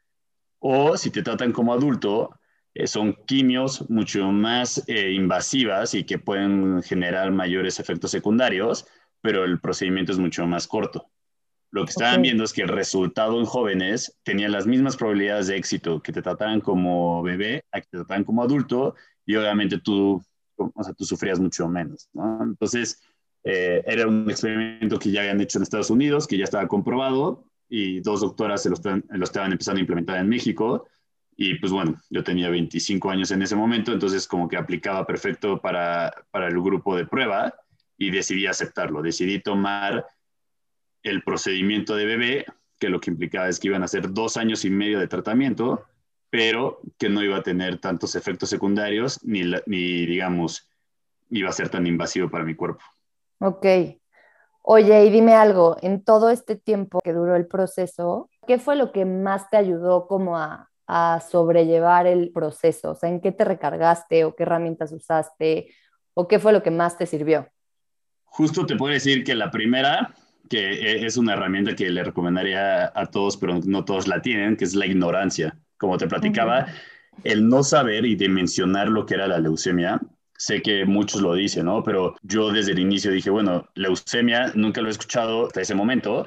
O 0.58 0.98
si 0.98 1.10
te 1.10 1.22
tratan 1.22 1.52
como 1.52 1.72
adulto, 1.72 2.38
eh, 2.74 2.86
son 2.86 3.14
quimios 3.26 3.88
mucho 3.88 4.30
más 4.30 4.84
eh, 4.88 5.12
invasivas 5.12 5.94
y 5.94 6.04
que 6.04 6.18
pueden 6.18 6.82
generar 6.82 7.30
mayores 7.30 7.80
efectos 7.80 8.10
secundarios, 8.10 8.86
pero 9.22 9.44
el 9.44 9.58
procedimiento 9.58 10.12
es 10.12 10.18
mucho 10.18 10.46
más 10.46 10.66
corto. 10.66 11.10
Lo 11.70 11.86
que 11.86 11.92
estaban 11.92 12.20
viendo 12.20 12.44
es 12.44 12.52
que 12.52 12.60
el 12.60 12.68
resultado 12.68 13.40
en 13.40 13.46
jóvenes 13.46 14.18
tenía 14.22 14.50
las 14.50 14.66
mismas 14.66 14.98
probabilidades 14.98 15.46
de 15.46 15.56
éxito 15.56 16.02
que 16.02 16.12
te 16.12 16.20
trataran 16.20 16.60
como 16.60 17.22
bebé 17.22 17.64
a 17.72 17.80
que 17.80 17.86
te 17.86 17.96
trataran 17.96 18.24
como 18.24 18.42
adulto 18.42 18.96
y 19.24 19.36
obviamente 19.36 19.78
tú, 19.78 20.22
o 20.74 20.84
sea, 20.84 20.94
tú 20.94 21.04
sufrías 21.04 21.40
mucho 21.40 21.68
menos, 21.68 22.08
¿no? 22.12 22.42
Entonces, 22.42 23.02
eh, 23.44 23.82
era 23.86 24.06
un 24.06 24.28
experimento 24.30 24.98
que 24.98 25.10
ya 25.10 25.20
habían 25.20 25.40
hecho 25.40 25.58
en 25.58 25.62
Estados 25.62 25.90
Unidos, 25.90 26.26
que 26.26 26.36
ya 26.36 26.44
estaba 26.44 26.68
comprobado 26.68 27.44
y 27.68 28.00
dos 28.00 28.20
doctoras 28.20 28.66
lo, 28.66 28.76
lo 29.08 29.24
estaban 29.24 29.52
empezando 29.52 29.78
a 29.78 29.80
implementar 29.80 30.18
en 30.18 30.28
México. 30.28 30.86
Y 31.36 31.54
pues 31.54 31.72
bueno, 31.72 31.98
yo 32.10 32.22
tenía 32.22 32.50
25 32.50 33.10
años 33.10 33.30
en 33.30 33.40
ese 33.40 33.56
momento, 33.56 33.92
entonces 33.92 34.26
como 34.28 34.48
que 34.48 34.58
aplicaba 34.58 35.06
perfecto 35.06 35.60
para, 35.60 36.12
para 36.30 36.48
el 36.48 36.60
grupo 36.60 36.96
de 36.96 37.06
prueba 37.06 37.54
y 37.96 38.10
decidí 38.10 38.46
aceptarlo. 38.46 39.00
Decidí 39.00 39.40
tomar 39.40 40.06
el 41.02 41.22
procedimiento 41.22 41.96
de 41.96 42.04
bebé, 42.04 42.46
que 42.78 42.88
lo 42.88 43.00
que 43.00 43.10
implicaba 43.10 43.48
es 43.48 43.58
que 43.58 43.68
iban 43.68 43.82
a 43.82 43.88
ser 43.88 44.12
dos 44.12 44.36
años 44.36 44.64
y 44.64 44.70
medio 44.70 44.98
de 44.98 45.08
tratamiento, 45.08 45.86
pero 46.30 46.80
que 46.96 47.08
no 47.08 47.22
iba 47.22 47.36
a 47.36 47.42
tener 47.42 47.78
tantos 47.78 48.14
efectos 48.14 48.48
secundarios 48.48 49.22
ni, 49.24 49.42
ni 49.66 50.06
digamos, 50.06 50.70
iba 51.28 51.48
a 51.48 51.52
ser 51.52 51.68
tan 51.68 51.86
invasivo 51.86 52.30
para 52.30 52.44
mi 52.44 52.54
cuerpo. 52.54 52.82
Ok. 53.40 53.66
Oye, 54.62 55.04
y 55.04 55.10
dime 55.10 55.34
algo, 55.34 55.76
en 55.82 56.04
todo 56.04 56.30
este 56.30 56.54
tiempo 56.54 57.00
que 57.02 57.12
duró 57.12 57.34
el 57.34 57.46
proceso, 57.46 58.30
¿qué 58.46 58.58
fue 58.58 58.76
lo 58.76 58.92
que 58.92 59.04
más 59.04 59.50
te 59.50 59.56
ayudó 59.56 60.06
como 60.06 60.36
a, 60.36 60.70
a 60.86 61.20
sobrellevar 61.20 62.06
el 62.06 62.30
proceso? 62.30 62.92
O 62.92 62.94
sea, 62.94 63.08
¿en 63.08 63.20
qué 63.20 63.32
te 63.32 63.44
recargaste 63.44 64.24
o 64.24 64.36
qué 64.36 64.42
herramientas 64.44 64.92
usaste 64.92 65.74
o 66.14 66.28
qué 66.28 66.38
fue 66.38 66.52
lo 66.52 66.62
que 66.62 66.70
más 66.70 66.98
te 66.98 67.06
sirvió? 67.06 67.48
Justo 68.24 68.66
te 68.66 68.76
puedo 68.76 68.92
decir 68.92 69.24
que 69.24 69.34
la 69.34 69.50
primera 69.50 70.14
que 70.50 70.72
e, 70.72 71.06
es 71.06 71.16
una 71.16 71.32
herramienta 71.32 71.74
que 71.74 71.88
le 71.88 72.04
recomendaría 72.04 72.92
a 72.94 73.06
todos, 73.06 73.36
pero 73.36 73.60
no 73.64 73.84
todos 73.84 74.08
la 74.08 74.20
tienen, 74.20 74.56
que 74.56 74.64
es 74.64 74.74
la 74.74 74.84
ignorancia. 74.84 75.56
Como 75.80 75.96
te 75.96 76.06
platicaba, 76.06 76.66
el 77.24 77.48
no 77.48 77.64
saber 77.64 78.04
y 78.04 78.14
dimensionar 78.14 78.88
lo 78.88 79.06
que 79.06 79.14
era 79.14 79.26
la 79.26 79.40
leucemia. 79.40 80.00
Sé 80.36 80.62
que 80.62 80.84
muchos 80.84 81.20
lo 81.20 81.34
dicen, 81.34 81.66
¿no? 81.66 81.82
Pero 81.82 82.14
yo 82.22 82.52
desde 82.52 82.72
el 82.72 82.78
inicio 82.78 83.10
dije, 83.10 83.30
bueno, 83.30 83.68
leucemia 83.74 84.52
nunca 84.54 84.80
lo 84.80 84.88
he 84.88 84.92
escuchado 84.92 85.46
hasta 85.46 85.62
ese 85.62 85.74
momento. 85.74 86.26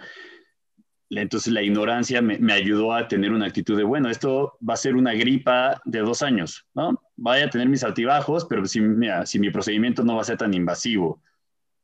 Entonces 1.09 1.53
la 1.53 1.61
ignorancia 1.61 2.21
me, 2.21 2.39
me, 2.39 2.53
ayudó 2.53 2.93
a 2.93 3.07
tener 3.07 3.31
una 3.31 3.45
actitud 3.45 3.77
de, 3.77 3.83
bueno, 3.83 4.09
esto 4.09 4.57
va 4.67 4.73
a 4.73 4.77
ser 4.77 4.95
una 4.95 5.13
gripa 5.13 5.79
de 5.85 5.99
dos 5.99 6.23
años, 6.23 6.65
¿no? 6.73 6.99
Vaya 7.15 7.45
a 7.45 7.49
tener 7.49 7.69
mis 7.69 7.83
altibajos, 7.83 8.45
pero 8.45 8.65
si, 8.65 8.81
mira, 8.81 9.25
si 9.25 9.39
mi 9.39 9.51
procedimiento 9.51 10.03
no 10.03 10.15
va 10.15 10.21
a 10.21 10.25
ser 10.25 10.37
tan 10.37 10.53
invasivo, 10.53 11.21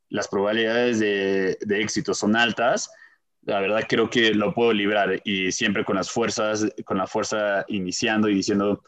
las 0.09 0.27
probabilidades 0.27 0.99
de, 0.99 1.57
éxito 1.69 2.13
son 2.13 2.35
altas, 2.35 2.91
la 3.41 3.59
verdad 3.59 3.85
creo 3.87 4.09
que 4.09 4.33
lo 4.33 4.53
puedo 4.53 4.73
librar 4.73 5.21
y 5.23 5.51
siempre 5.51 5.85
con 5.85 5.95
las 5.95 6.09
fuerzas, 6.09 6.67
con 6.85 6.97
la 6.97 7.07
fuerza 7.07 7.65
iniciando 7.67 8.29
y 8.29 8.35
diciendo, 8.35 8.81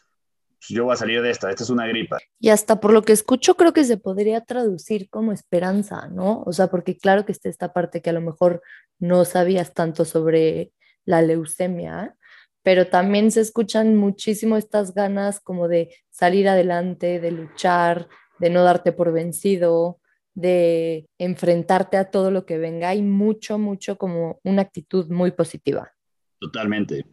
pues, 0.62 0.70
yo 0.70 0.86
voy 0.86 0.93
a 0.93 0.98
salir 0.98 1.22
de 1.22 1.31
esta, 1.31 1.50
esta 1.50 1.63
es 1.63 1.70
una 1.70 1.88
gripa. 1.88 2.20
Y 2.39 2.50
hasta 2.50 2.79
por 2.79 2.93
lo 2.93 3.01
que 3.01 3.13
escucho 3.13 3.55
creo 3.55 3.74
que 3.74 3.84
se 3.84 3.98
podría 3.98 4.41
traducir 4.41 5.10
como 5.10 5.31
esperanza, 5.31 6.08
¿no? 6.08 6.43
O 6.46 6.53
sea, 6.53 6.67
porque 6.67 6.98
claro 6.98 7.25
que 7.25 7.31
está 7.31 7.50
esta 7.50 7.74
parte 7.74 8.01
que 8.01 8.12
a 8.12 8.13
lo 8.13 8.22
mejor 8.22 8.62
no 9.00 9.25
sabías 9.25 9.74
tanto 9.74 10.05
sobre 10.05 10.72
la 11.05 11.22
leucemia, 11.22 12.15
pero 12.63 12.88
también 12.88 13.31
se 13.31 13.41
escuchan 13.41 13.96
muchísimo 13.96 14.58
estas 14.58 14.93
ganas 14.93 15.39
como 15.39 15.67
de 15.67 15.96
salir 16.12 16.48
adelante, 16.48 17.20
de 17.20 17.31
luchar, 17.31 18.08
de 18.39 18.50
no 18.50 18.63
darte 18.63 18.91
por 18.91 19.12
vencido, 19.12 20.00
de 20.34 21.10
enfrentarte 21.18 21.98
a 21.98 22.10
todo 22.10 22.32
lo 22.32 22.46
que 22.46 22.58
venga 22.58 22.96
y 22.96 23.02
mucho, 23.02 23.58
mucho 23.58 23.98
como 23.98 24.40
una 24.44 24.62
actitud 24.62 25.10
muy 25.10 25.32
positiva. 25.32 25.92
Totalmente. 26.40 27.06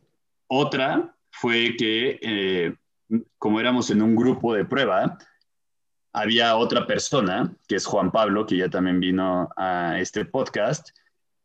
Otra 0.47 1.15
fue 1.31 1.75
que 1.77 2.19
eh, 2.23 2.75
como 3.39 3.61
éramos 3.61 3.91
en 3.91 4.03
un 4.03 4.15
grupo 4.15 4.55
de 4.55 4.65
prueba, 4.65 5.19
había 6.13 6.57
otra 6.57 6.87
persona, 6.87 7.55
que 7.67 7.77
es 7.77 7.87
Juan 7.87 8.11
Pablo, 8.11 8.47
que 8.47 8.57
ya 8.57 8.69
también 8.69 9.01
vino 9.01 9.49
a 9.57 9.99
este 9.99 10.25
podcast, 10.25 10.91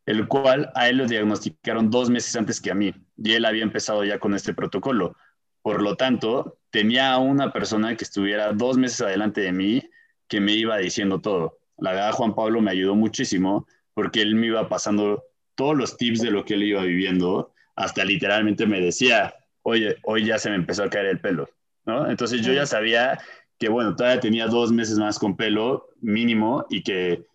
el 0.06 0.28
cual 0.28 0.72
a 0.76 0.90
él 0.90 0.98
lo 0.98 1.08
diagnosticaron 1.08 1.90
dos 1.90 2.10
meses 2.10 2.36
antes 2.36 2.60
que 2.60 2.72
a 2.72 2.76
mí, 2.76 2.94
y 3.18 3.34
él 3.34 3.46
había 3.46 3.64
empezado 3.64 4.04
ya 4.04 4.20
con 4.20 4.34
este 4.34 4.54
protocolo. 4.54 5.16
Por 5.62 5.82
lo 5.82 5.96
tanto, 5.96 6.58
tenía 6.72 7.18
una 7.18 7.54
persona 7.54 7.96
que 7.96 8.04
estuviera 8.04 8.52
dos 8.52 8.78
meses 8.78 9.02
adelante 9.02 9.42
de 9.42 9.52
mí 9.54 9.90
que 10.28 10.42
me 10.42 10.54
iba 10.54 10.78
diciendo 10.78 11.22
todo. 11.22 11.60
La 11.78 11.92
verdad, 11.92 12.12
Juan 12.12 12.36
Pablo 12.36 12.62
me 12.62 12.72
ayudó 12.72 12.96
muchísimo 12.96 13.68
porque 13.94 14.22
él 14.22 14.36
me 14.36 14.48
iba 14.48 14.68
pasando 14.70 15.24
todos 15.56 15.78
los 15.78 15.98
tips 15.98 16.22
de 16.22 16.32
lo 16.32 16.46
que 16.46 16.56
él 16.56 16.64
iba 16.64 16.84
viviendo, 16.84 17.54
hasta 17.76 18.04
literalmente 18.04 18.66
me 18.66 18.80
decía, 18.80 19.34
oye, 19.62 19.98
hoy 20.04 20.26
ya 20.26 20.38
se 20.40 20.50
me 20.50 20.56
empezó 20.56 20.84
a 20.84 20.90
caer 20.90 21.08
el 21.08 21.20
pelo, 21.20 21.50
¿no? 21.86 22.10
Entonces 22.10 22.42
yo 22.42 22.54
ya 22.54 22.66
sabía 22.66 23.20
que, 23.60 23.70
bueno, 23.70 23.96
todavía 23.96 24.20
tenía 24.20 24.48
dos 24.48 24.72
meses 24.72 24.98
más 24.98 25.20
con 25.20 25.38
pelo 25.38 25.90
mínimo 26.02 26.66
y 26.70 26.84
que 26.84 27.26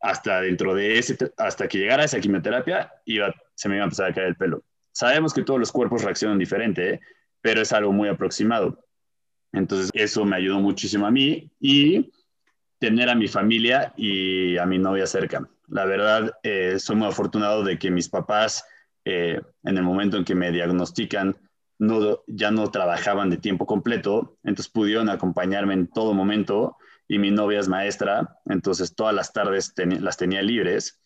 hasta 0.00 0.40
dentro 0.40 0.74
de 0.74 0.98
ese, 0.98 1.16
hasta 1.36 1.68
que 1.68 1.78
llegara 1.78 2.04
esa 2.04 2.20
quimioterapia, 2.20 2.92
iba, 3.04 3.34
se 3.54 3.68
me 3.68 3.76
iba 3.76 3.84
a 3.84 3.86
empezar 3.86 4.10
a 4.10 4.14
caer 4.14 4.28
el 4.28 4.36
pelo. 4.36 4.64
Sabemos 4.92 5.32
que 5.32 5.42
todos 5.42 5.60
los 5.60 5.70
cuerpos 5.70 6.02
reaccionan 6.02 6.38
diferente, 6.38 6.94
¿eh? 6.94 7.00
pero 7.40 7.60
es 7.60 7.72
algo 7.72 7.92
muy 7.92 8.08
aproximado. 8.08 8.84
Entonces, 9.52 9.90
eso 9.94 10.24
me 10.24 10.36
ayudó 10.36 10.60
muchísimo 10.60 11.06
a 11.06 11.10
mí 11.10 11.50
y 11.60 12.10
tener 12.80 13.10
a 13.10 13.14
mi 13.14 13.28
familia 13.28 13.92
y 13.96 14.56
a 14.58 14.66
mi 14.66 14.78
novia 14.78 15.06
cerca. 15.06 15.48
La 15.68 15.84
verdad, 15.84 16.32
eh, 16.42 16.78
soy 16.80 16.96
muy 16.96 17.06
afortunado 17.06 17.62
de 17.62 17.78
que 17.78 17.90
mis 17.90 18.08
papás, 18.08 18.64
eh, 19.04 19.40
en 19.62 19.76
el 19.76 19.84
momento 19.84 20.16
en 20.16 20.24
que 20.24 20.34
me 20.34 20.50
diagnostican, 20.50 21.36
no, 21.78 22.22
ya 22.26 22.50
no 22.50 22.70
trabajaban 22.70 23.30
de 23.30 23.36
tiempo 23.36 23.66
completo, 23.66 24.38
entonces 24.42 24.72
pudieron 24.72 25.08
acompañarme 25.08 25.74
en 25.74 25.86
todo 25.86 26.14
momento 26.14 26.76
y 27.06 27.18
mi 27.18 27.30
novia 27.30 27.60
es 27.60 27.68
maestra, 27.68 28.38
entonces 28.46 28.94
todas 28.94 29.14
las 29.14 29.32
tardes 29.32 29.72
las 29.76 30.16
tenía 30.16 30.42
libres, 30.42 31.00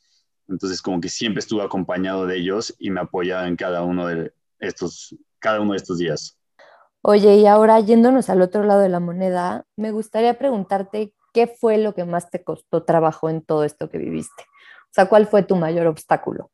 entonces 0.49 0.81
como 0.81 1.01
que 1.01 1.09
siempre 1.09 1.41
estuve 1.41 1.63
acompañado 1.63 2.27
de 2.27 2.37
ellos 2.37 2.75
y 2.79 2.91
me 2.91 3.01
apoyaba 3.01 3.47
en 3.47 3.57
cada 3.57 3.83
uno 3.83 4.07
de 4.07 4.33
estos, 4.59 5.17
cada 5.39 5.61
uno 5.61 5.73
de 5.73 5.79
estos 5.79 5.99
días. 5.99 6.39
Oye, 7.03 7.37
y 7.37 7.47
ahora 7.47 7.81
yéndonos 7.81 8.31
al 8.31 8.43
otro 8.43 8.65
lado 8.65 8.81
de 8.81 8.89
la 8.89 9.01
moneda, 9.01 9.67
me 9.77 9.91
gustaría 9.91 10.39
preguntarte 10.39 11.15
qué 11.35 11.49
fue 11.49 11.77
lo 11.77 11.95
que 11.95 12.05
más 12.05 12.31
te 12.31 12.43
costó 12.43 12.85
trabajo 12.85 13.29
en 13.29 13.43
todo 13.43 13.65
esto 13.65 13.91
que 13.91 13.99
viviste. 13.99 14.45
O 14.85 14.93
sea, 14.95 15.07
¿cuál 15.07 15.27
fue 15.27 15.43
tu 15.43 15.57
mayor 15.57 15.89
obstáculo? 15.89 16.51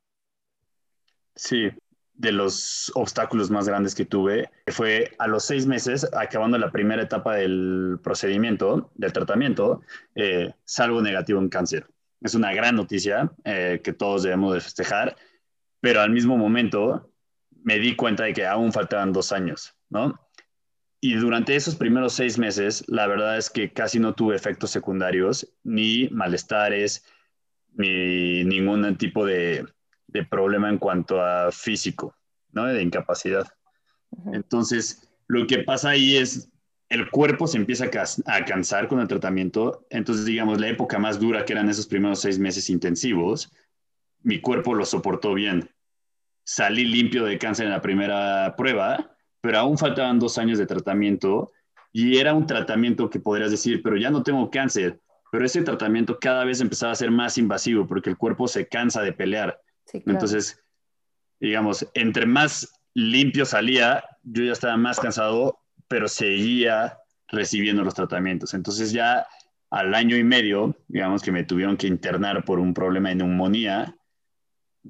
Sí, 1.37 1.71
de 2.15 2.33
los 2.33 2.91
obstáculos 2.95 3.51
más 3.51 3.69
grandes 3.69 3.95
que 3.95 4.05
tuve 4.05 4.51
fue 4.67 5.13
a 5.19 5.27
los 5.27 5.45
seis 5.45 5.67
meses, 5.67 6.09
acabando 6.15 6.59
la 6.59 6.73
primera 6.73 7.03
etapa 7.03 7.37
del 7.37 7.99
procedimiento, 8.03 8.91
del 8.95 9.13
tratamiento, 9.13 9.83
eh, 10.15 10.55
salgo 10.65 11.01
negativo 11.03 11.41
en 11.41 11.51
cáncer. 11.51 11.87
Es 12.23 12.35
una 12.35 12.53
gran 12.53 12.77
noticia 12.77 13.31
eh, 13.45 13.81
que 13.85 13.93
todos 13.93 14.23
debemos 14.23 14.55
de 14.55 14.61
festejar, 14.61 15.17
pero 15.81 16.01
al 16.01 16.11
mismo 16.11 16.37
momento 16.37 17.11
me 17.63 17.79
di 17.79 17.97
cuenta 17.97 18.25
de 18.25 18.33
que 18.33 18.47
aún 18.47 18.73
faltaban 18.73 19.13
dos 19.13 19.33
años, 19.33 19.75
¿no? 19.91 20.19
Y 21.00 21.14
durante 21.14 21.57
esos 21.57 21.76
primeros 21.76 22.12
seis 22.12 22.38
meses, 22.38 22.85
la 22.87 23.07
verdad 23.07 23.38
es 23.38 23.49
que 23.49 23.73
casi 23.73 23.99
no 23.99 24.14
tuve 24.14 24.37
efectos 24.37 24.71
secundarios, 24.71 25.50
ni 25.62 26.09
malestares, 26.11 27.04
ni 27.73 28.45
ningún 28.45 28.97
tipo 28.97 29.25
de, 29.25 29.64
de 30.09 30.25
problema 30.25 30.69
en 30.69 30.78
cuanto 30.78 31.23
a 31.23 31.50
físico, 31.52 32.14
¿no? 32.52 32.66
De 32.66 32.83
incapacidad. 32.83 33.47
Entonces, 34.33 35.09
lo 35.26 35.47
que 35.47 35.61
pasa 35.61 35.90
ahí 35.90 36.16
es, 36.16 36.50
el 36.88 37.09
cuerpo 37.11 37.47
se 37.47 37.57
empieza 37.57 37.87
a, 38.26 38.45
cansar 38.45 38.88
con 38.88 38.99
el 39.00 39.07
tratamiento, 39.07 39.87
entonces, 39.90 40.25
digamos, 40.25 40.61
la 40.61 40.69
época 40.69 40.99
más 40.99 41.21
dura, 41.21 41.45
que 41.45 41.52
eran 41.52 41.69
esos 41.69 41.87
primeros 41.87 42.21
seis 42.21 42.38
meses 42.38 42.69
intensivos, 42.69 43.52
mi 44.23 44.40
cuerpo 44.40 44.75
lo 44.75 44.85
soportó 44.85 45.33
bien. 45.35 45.71
Salí 46.45 46.85
limpio 46.85 47.25
de 47.25 47.38
cáncer 47.38 47.66
en 47.66 47.73
la 47.73 47.80
primera 47.80 48.54
prueba, 48.57 49.10
pero 49.41 49.59
aún 49.59 49.79
faltaban 49.79 50.19
dos 50.19 50.39
años 50.39 50.59
de 50.59 50.67
tratamiento 50.67 51.53
y 51.93 52.19
era 52.19 52.35
un 52.35 52.47
tratamiento 52.47 53.11
que 53.11 53.21
podrías 53.21 53.51
decir, 53.51 53.83
pero 53.83 53.97
ya 53.97 54.11
no 54.11 54.23
tengo 54.23 54.51
cáncer, 54.51 55.01
pero 55.33 55.45
ese 55.45 55.63
tratamiento 55.63 56.19
cada 56.21 56.45
vez 56.45 56.61
empezaba 56.61 56.93
a 56.93 56.97
ser 56.97 57.11
más 57.11 57.39
invasivo 57.39 57.87
porque 57.87 58.11
el 58.11 58.17
cuerpo 58.17 58.49
se 58.49 58.69
cansa 58.69 59.03
de 59.03 59.13
pelear. 59.13 59.61
Entonces, 59.93 60.63
digamos, 61.41 61.87
entre 61.95 62.27
más 62.27 62.73
limpio 62.95 63.45
salía, 63.45 64.05
yo 64.23 64.45
ya 64.45 64.53
estaba 64.53 64.77
más 64.77 65.01
cansado, 65.01 65.59
pero 65.89 66.09
seguía 66.09 66.99
recibiendo 67.29 67.83
los 67.83 67.95
tratamientos. 67.95 68.55
Entonces 68.55 68.93
ya 68.93 69.27
al 69.71 69.95
año 69.95 70.17
y 70.17 70.25
medio, 70.25 70.77
digamos 70.89 71.23
que 71.23 71.33
me 71.33 71.45
tuvieron 71.45 71.77
que 71.77 71.87
internar 71.87 72.45
por 72.45 72.59
un 72.59 72.75
problema 72.75 73.11
de 73.11 73.17
neumonía, 73.17 73.97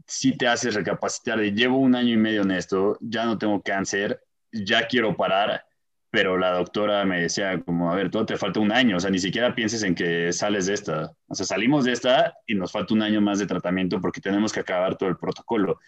sí 0.07 0.37
te 0.37 0.49
haces 0.49 0.75
recapacitar 0.75 1.38
de 1.38 1.52
llevo 1.52 1.78
un 1.78 1.95
año 1.95 2.14
y 2.14 2.16
medio 2.16 2.42
en 2.42 2.52
esto, 2.52 2.97
ya 3.00 3.25
no 3.25 3.37
tengo 3.38 3.62
cáncer, 3.62 4.23
ya 4.52 4.87
quiero 4.87 5.16
parar, 5.16 5.64
pero 6.11 6.37
la 6.37 6.52
doctora 6.52 7.04
me 7.04 7.23
decía 7.23 7.61
como, 7.62 7.92
a 7.92 7.95
ver, 7.95 8.11
todo 8.11 8.26
te 8.26 8.37
falta 8.37 8.61
un 8.61 8.73
año, 8.73 8.97
o 8.97 9.00
sea, 9.00 9.11
ni 9.11 9.19
siquiera 9.19 9.54
pienses 9.54 9.83
en 9.85 9.95
que 9.95 10.33
sales 10.33 10.66
de 10.66 10.75
esta, 10.75 11.12
o 11.28 11.35
sea, 11.35 11.47
salimos 11.47 11.85
de 11.85 11.92
esta 11.92 12.35
y 12.47 12.54
nos 12.54 12.73
falta 12.73 12.95
un 12.95 13.02
año 13.02 13.21
más 13.21 13.38
de 13.38 13.47
tratamiento 13.47 14.00
porque 14.00 14.21
tenemos 14.21 14.52
que 14.52 14.61
acabar 14.61 14.97
todo 14.97 15.09
el 15.09 15.16
protocolo. 15.16 15.78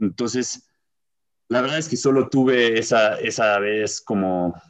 Entonces, 0.00 0.68
la 1.48 1.60
verdad 1.60 1.78
es 1.78 1.88
que 1.88 1.96
solo 1.96 2.28
tuve 2.28 2.78
esa, 2.78 3.14
esa 3.14 3.58
vez 3.58 4.00
como, 4.00 4.60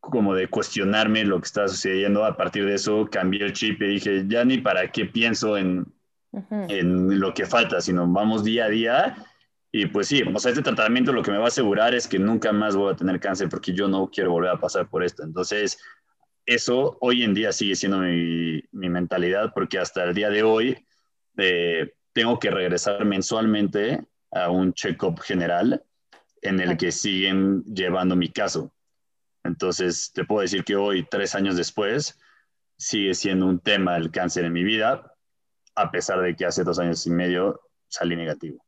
como 0.00 0.34
de 0.34 0.48
cuestionarme 0.48 1.24
lo 1.24 1.40
que 1.40 1.46
estaba 1.46 1.68
sucediendo. 1.68 2.24
A 2.24 2.36
partir 2.36 2.64
de 2.64 2.74
eso 2.74 3.08
cambié 3.10 3.44
el 3.44 3.52
chip 3.52 3.82
y 3.82 3.86
dije, 3.86 4.24
ya 4.28 4.44
ni 4.44 4.58
para 4.58 4.92
qué 4.92 5.06
pienso 5.06 5.56
en, 5.56 5.86
en 6.50 7.18
lo 7.18 7.34
que 7.34 7.46
falta, 7.46 7.80
sino 7.80 8.06
vamos 8.06 8.44
día 8.44 8.66
a 8.66 8.68
día 8.68 9.16
y 9.76 9.86
pues 9.86 10.06
sí, 10.06 10.22
o 10.22 10.38
sea, 10.38 10.52
este 10.52 10.62
tratamiento 10.62 11.12
lo 11.12 11.20
que 11.20 11.32
me 11.32 11.38
va 11.38 11.46
a 11.46 11.48
asegurar 11.48 11.96
es 11.96 12.06
que 12.06 12.20
nunca 12.20 12.52
más 12.52 12.76
voy 12.76 12.92
a 12.92 12.96
tener 12.96 13.18
cáncer 13.18 13.48
porque 13.48 13.72
yo 13.72 13.88
no 13.88 14.08
quiero 14.08 14.30
volver 14.30 14.50
a 14.50 14.60
pasar 14.60 14.88
por 14.88 15.02
esto. 15.02 15.24
Entonces, 15.24 15.80
eso 16.46 16.96
hoy 17.00 17.24
en 17.24 17.34
día 17.34 17.50
sigue 17.50 17.74
siendo 17.74 17.98
mi, 17.98 18.62
mi 18.70 18.88
mentalidad 18.88 19.52
porque 19.52 19.80
hasta 19.80 20.04
el 20.04 20.14
día 20.14 20.30
de 20.30 20.44
hoy 20.44 20.86
eh, 21.38 21.92
tengo 22.12 22.38
que 22.38 22.52
regresar 22.52 23.04
mensualmente 23.04 24.06
a 24.30 24.48
un 24.48 24.74
check-up 24.74 25.18
general 25.18 25.82
en 26.40 26.60
el 26.60 26.76
que 26.76 26.92
siguen 26.92 27.64
llevando 27.64 28.14
mi 28.14 28.28
caso. 28.28 28.72
Entonces, 29.42 30.12
te 30.14 30.24
puedo 30.24 30.42
decir 30.42 30.62
que 30.62 30.76
hoy, 30.76 31.04
tres 31.10 31.34
años 31.34 31.56
después, 31.56 32.16
sigue 32.76 33.12
siendo 33.12 33.46
un 33.46 33.58
tema 33.58 33.96
el 33.96 34.12
cáncer 34.12 34.44
en 34.44 34.52
mi 34.52 34.62
vida, 34.62 35.16
a 35.74 35.90
pesar 35.90 36.20
de 36.20 36.36
que 36.36 36.46
hace 36.46 36.62
dos 36.62 36.78
años 36.78 37.04
y 37.08 37.10
medio 37.10 37.60
salí 37.88 38.14
negativo. 38.14 38.63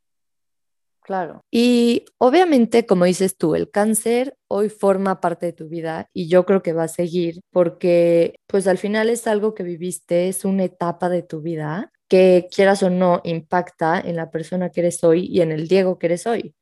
Claro. 1.06 1.44
Y 1.52 2.04
obviamente, 2.18 2.84
como 2.84 3.04
dices 3.04 3.36
tú, 3.36 3.54
el 3.54 3.70
cáncer 3.70 4.36
hoy 4.48 4.68
forma 4.68 5.20
parte 5.20 5.46
de 5.46 5.52
tu 5.52 5.68
vida 5.68 6.10
y 6.12 6.26
yo 6.26 6.44
creo 6.44 6.64
que 6.64 6.72
va 6.72 6.82
a 6.82 6.88
seguir 6.88 7.42
porque 7.52 8.34
pues 8.48 8.66
al 8.66 8.76
final 8.76 9.08
es 9.08 9.28
algo 9.28 9.54
que 9.54 9.62
viviste, 9.62 10.26
es 10.26 10.44
una 10.44 10.64
etapa 10.64 11.08
de 11.08 11.22
tu 11.22 11.42
vida 11.42 11.92
que 12.08 12.48
quieras 12.50 12.82
o 12.82 12.90
no 12.90 13.20
impacta 13.22 14.00
en 14.00 14.16
la 14.16 14.32
persona 14.32 14.70
que 14.70 14.80
eres 14.80 15.04
hoy 15.04 15.26
y 15.26 15.42
en 15.42 15.52
el 15.52 15.68
Diego 15.68 15.96
que 16.00 16.06
eres 16.06 16.26
hoy. 16.26 16.56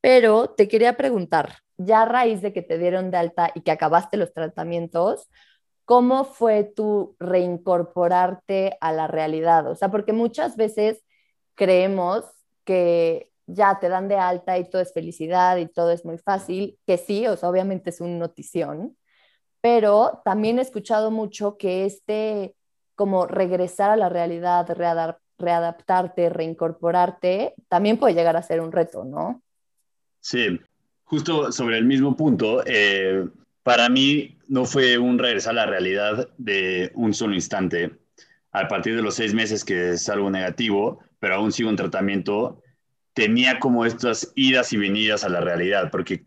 Pero 0.00 0.48
te 0.48 0.66
quería 0.66 0.96
preguntar, 0.96 1.58
ya 1.76 2.02
a 2.02 2.06
raíz 2.06 2.40
de 2.40 2.54
que 2.54 2.62
te 2.62 2.78
dieron 2.78 3.10
de 3.10 3.18
alta 3.18 3.50
y 3.54 3.60
que 3.60 3.70
acabaste 3.70 4.16
los 4.16 4.32
tratamientos, 4.32 5.28
¿cómo 5.84 6.24
fue 6.24 6.64
tu 6.64 7.16
reincorporarte 7.20 8.78
a 8.80 8.92
la 8.92 9.08
realidad? 9.08 9.70
O 9.70 9.74
sea, 9.74 9.90
porque 9.90 10.14
muchas 10.14 10.56
veces 10.56 11.04
creemos 11.54 12.24
que 12.64 13.30
ya 13.46 13.78
te 13.80 13.88
dan 13.88 14.08
de 14.08 14.16
alta 14.16 14.58
y 14.58 14.68
todo 14.68 14.82
es 14.82 14.92
felicidad 14.92 15.56
y 15.56 15.66
todo 15.66 15.90
es 15.90 16.04
muy 16.04 16.18
fácil, 16.18 16.78
que 16.86 16.96
sí, 16.96 17.26
o 17.26 17.34
obviamente 17.42 17.90
es 17.90 18.00
una 18.00 18.16
notición, 18.16 18.96
pero 19.60 20.20
también 20.24 20.58
he 20.58 20.62
escuchado 20.62 21.10
mucho 21.10 21.56
que 21.56 21.84
este, 21.84 22.54
como 22.94 23.26
regresar 23.26 23.90
a 23.90 23.96
la 23.96 24.08
realidad, 24.08 24.68
readaptarte, 25.38 26.28
reincorporarte, 26.28 27.54
también 27.68 27.98
puede 27.98 28.14
llegar 28.14 28.36
a 28.36 28.42
ser 28.42 28.60
un 28.60 28.72
reto, 28.72 29.04
¿no? 29.04 29.42
Sí, 30.20 30.60
justo 31.04 31.52
sobre 31.52 31.78
el 31.78 31.84
mismo 31.84 32.16
punto, 32.16 32.62
eh, 32.66 33.26
para 33.62 33.88
mí 33.88 34.38
no 34.48 34.64
fue 34.64 34.98
un 34.98 35.18
regresar 35.18 35.52
a 35.52 35.64
la 35.64 35.66
realidad 35.66 36.28
de 36.36 36.92
un 36.94 37.14
solo 37.14 37.34
instante. 37.34 37.92
A 38.52 38.68
partir 38.68 38.94
de 38.94 39.02
los 39.02 39.14
seis 39.14 39.34
meses 39.34 39.64
que 39.64 39.96
salgo 39.96 40.30
negativo, 40.30 41.00
pero 41.18 41.36
aún 41.36 41.52
sigo 41.52 41.70
en 41.70 41.76
tratamiento, 41.76 42.62
tenía 43.14 43.60
como 43.60 43.86
estas 43.86 44.32
idas 44.34 44.72
y 44.72 44.76
venidas 44.76 45.24
a 45.24 45.28
la 45.28 45.40
realidad, 45.40 45.90
porque 45.90 46.26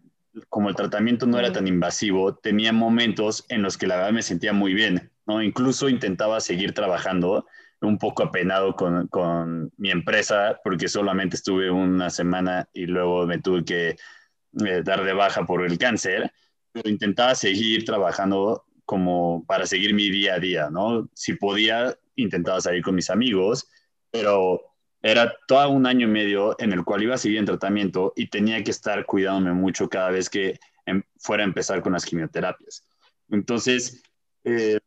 como 0.50 0.70
el 0.70 0.75
tratamiento 0.75 1.25
no 1.25 1.38
era 1.39 1.51
tan 1.51 1.67
invasivo, 1.67 2.36
tenía 2.36 2.72
momentos 2.72 3.46
en 3.50 3.62
los 3.62 3.77
que 3.77 3.88
la 3.88 3.98
verdad 3.98 4.12
me 4.12 4.22
sentía 4.22 4.53
muy 4.53 4.74
bien, 4.74 5.12
¿no? 5.25 5.41
Incluso 5.41 5.89
intentaba 5.89 6.39
seguir 6.39 6.74
trabajando, 6.74 7.46
un 7.82 7.98
poco 7.98 8.24
apenado 8.24 8.75
con, 8.75 9.08
con 9.08 9.72
mi 9.77 9.91
empresa, 9.91 10.60
porque 10.63 10.88
solamente 10.88 11.36
estuve 11.36 11.70
una 11.70 12.10
semana 12.10 12.67
y 12.74 12.86
luego 12.86 13.27
me 13.27 13.39
tuve 13.39 13.63
que 13.65 13.89
eh, 14.65 14.82
dar 14.84 15.03
de 15.03 15.13
baja 15.13 15.46
por 15.46 15.63
el 15.65 15.77
cáncer, 15.77 16.32
pero 16.72 16.89
intentaba 16.89 17.36
seguir 17.36 17.86
trabajando 17.86 18.65
como 18.86 19.46
para 19.46 19.65
seguir 19.65 19.94
mi 19.94 20.10
día 20.10 20.36
a 20.36 20.39
día, 20.39 20.70
¿no? 20.72 21.10
Si 21.13 21.34
podía, 21.34 21.96
intentaba 22.15 22.62
salir 22.62 22.82
con 22.82 22.96
mis 22.96 23.10
amigos, 23.10 23.67
pero 24.10 24.77
era 25.08 25.38
todo 25.48 25.70
un 25.70 25.86
año 25.86 26.06
y 26.06 26.12
medio 26.12 26.56
en 26.60 26.74
el 26.74 26.84
cual 26.84 27.04
iba 27.04 27.16
a 27.16 27.18
seguir 27.18 27.38
en 27.38 27.46
tratamiento 27.46 28.12
y 28.18 28.28
tenía 28.28 28.62
que 28.62 28.72
estar 28.72 29.06
cuidándome 29.06 29.54
mucho 29.54 29.88
cada 29.88 30.10
vez 30.12 30.30
que 30.30 30.60
em, 30.86 31.02
fuera 31.18 31.44
a 31.44 31.48
empezar 31.48 31.82
con 31.82 31.94
las 31.94 32.06
quimioterapias. 32.06 32.86
Entonces, 33.30 34.04
eh, 34.44 34.80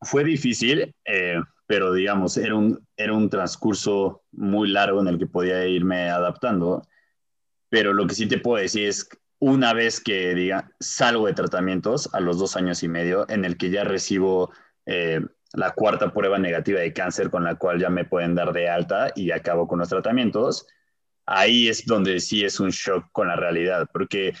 fue 0.00 0.24
difícil, 0.24 0.94
eh, 1.04 1.38
pero 1.66 1.92
digamos, 1.92 2.38
era 2.38 2.54
un, 2.54 2.82
era 2.96 3.12
un 3.12 3.28
transcurso 3.28 4.22
muy 4.32 4.68
largo 4.68 5.02
en 5.02 5.08
el 5.08 5.18
que 5.18 5.26
podía 5.26 5.66
irme 5.66 6.08
adaptando. 6.08 6.82
Pero 7.68 7.92
lo 7.92 8.06
que 8.06 8.14
sí 8.14 8.26
te 8.26 8.38
puedo 8.38 8.62
decir 8.62 8.88
es, 8.88 9.06
una 9.38 9.74
vez 9.74 10.00
que 10.00 10.34
diga, 10.34 10.70
salgo 10.80 11.26
de 11.26 11.34
tratamientos 11.34 12.08
a 12.14 12.20
los 12.20 12.38
dos 12.38 12.56
años 12.56 12.82
y 12.82 12.88
medio, 12.88 13.28
en 13.28 13.44
el 13.44 13.58
que 13.58 13.68
ya 13.68 13.84
recibo 13.84 14.50
eh, 14.86 15.20
la 15.52 15.70
cuarta 15.72 16.12
prueba 16.12 16.38
negativa 16.38 16.80
de 16.80 16.92
cáncer 16.92 17.30
con 17.30 17.44
la 17.44 17.54
cual 17.54 17.78
ya 17.80 17.90
me 17.90 18.04
pueden 18.04 18.34
dar 18.34 18.52
de 18.52 18.68
alta 18.68 19.12
y 19.14 19.30
acabo 19.30 19.66
con 19.66 19.78
los 19.78 19.88
tratamientos, 19.88 20.66
ahí 21.24 21.68
es 21.68 21.86
donde 21.86 22.20
sí 22.20 22.44
es 22.44 22.60
un 22.60 22.70
shock 22.70 23.06
con 23.12 23.28
la 23.28 23.36
realidad, 23.36 23.88
porque 23.92 24.34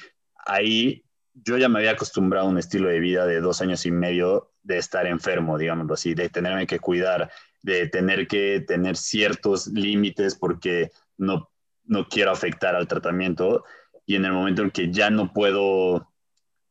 ahí 0.46 1.04
yo 1.34 1.58
ya 1.58 1.68
me 1.68 1.78
había 1.80 1.92
acostumbrado 1.92 2.46
a 2.46 2.50
un 2.50 2.58
estilo 2.58 2.88
de 2.88 3.00
vida 3.00 3.26
de 3.26 3.40
dos 3.40 3.60
años 3.60 3.84
y 3.86 3.90
medio 3.90 4.52
de 4.62 4.78
estar 4.78 5.06
enfermo, 5.06 5.58
digámoslo 5.58 5.94
así, 5.94 6.14
de 6.14 6.28
tenerme 6.28 6.66
que 6.66 6.78
cuidar, 6.78 7.30
de 7.62 7.88
tener 7.88 8.26
que 8.26 8.64
tener 8.66 8.96
ciertos 8.96 9.66
límites 9.68 10.34
porque 10.34 10.90
no, 11.18 11.50
no 11.84 12.08
quiero 12.08 12.30
afectar 12.30 12.74
al 12.74 12.88
tratamiento. 12.88 13.64
Y 14.06 14.16
en 14.16 14.24
el 14.24 14.32
momento 14.32 14.62
en 14.62 14.70
que 14.70 14.90
ya 14.90 15.10
no 15.10 15.32
puedo 15.32 16.08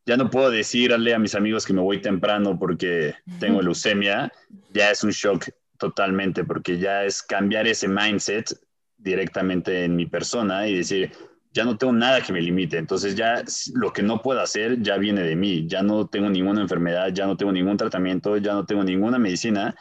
ya 0.05 0.17
no 0.17 0.29
puedo 0.29 0.51
decirle 0.51 1.13
a 1.13 1.19
mis 1.19 1.35
amigos 1.35 1.65
que 1.65 1.74
me 1.74 1.81
voy 1.81 2.00
temprano 2.00 2.57
porque 2.59 3.15
tengo 3.39 3.62
leucemia, 3.62 4.31
ya 4.71 4.91
es 4.91 5.03
un 5.03 5.09
shock 5.09 5.50
totalmente, 5.77 6.43
porque 6.43 6.77
ya 6.77 7.03
es 7.03 7.24
cambiar 7.24 7.67
ese 7.67 7.88
mindset 7.88 8.57
directamente 8.97 9.83
en 9.83 9.95
mi 9.95 10.05
persona 10.05 10.67
y 10.67 10.77
decir, 10.77 11.12
ya 11.51 11.63
no 11.63 11.77
tengo 11.77 11.93
nada 11.93 12.21
que 12.21 12.33
me 12.33 12.41
limite, 12.41 12.77
entonces 12.77 13.15
ya 13.15 13.43
lo 13.74 13.93
que 13.93 14.03
no 14.03 14.21
puedo 14.21 14.41
hacer 14.41 14.81
ya 14.81 14.97
viene 14.97 15.24
de 15.24 15.35
mí, 15.35 15.67
ya 15.67 15.81
no 15.81 16.07
tengo 16.07 16.29
ninguna 16.29 16.62
enfermedad, 16.62 17.09
ya 17.13 17.25
no 17.25 17.35
tengo 17.35 17.51
ningún 17.51 17.77
tratamiento, 17.77 18.38
ya 18.38 18.53
no 18.53 18.65
tengo 18.65 18.83
ninguna 18.83 19.17
medicina, 19.17 19.75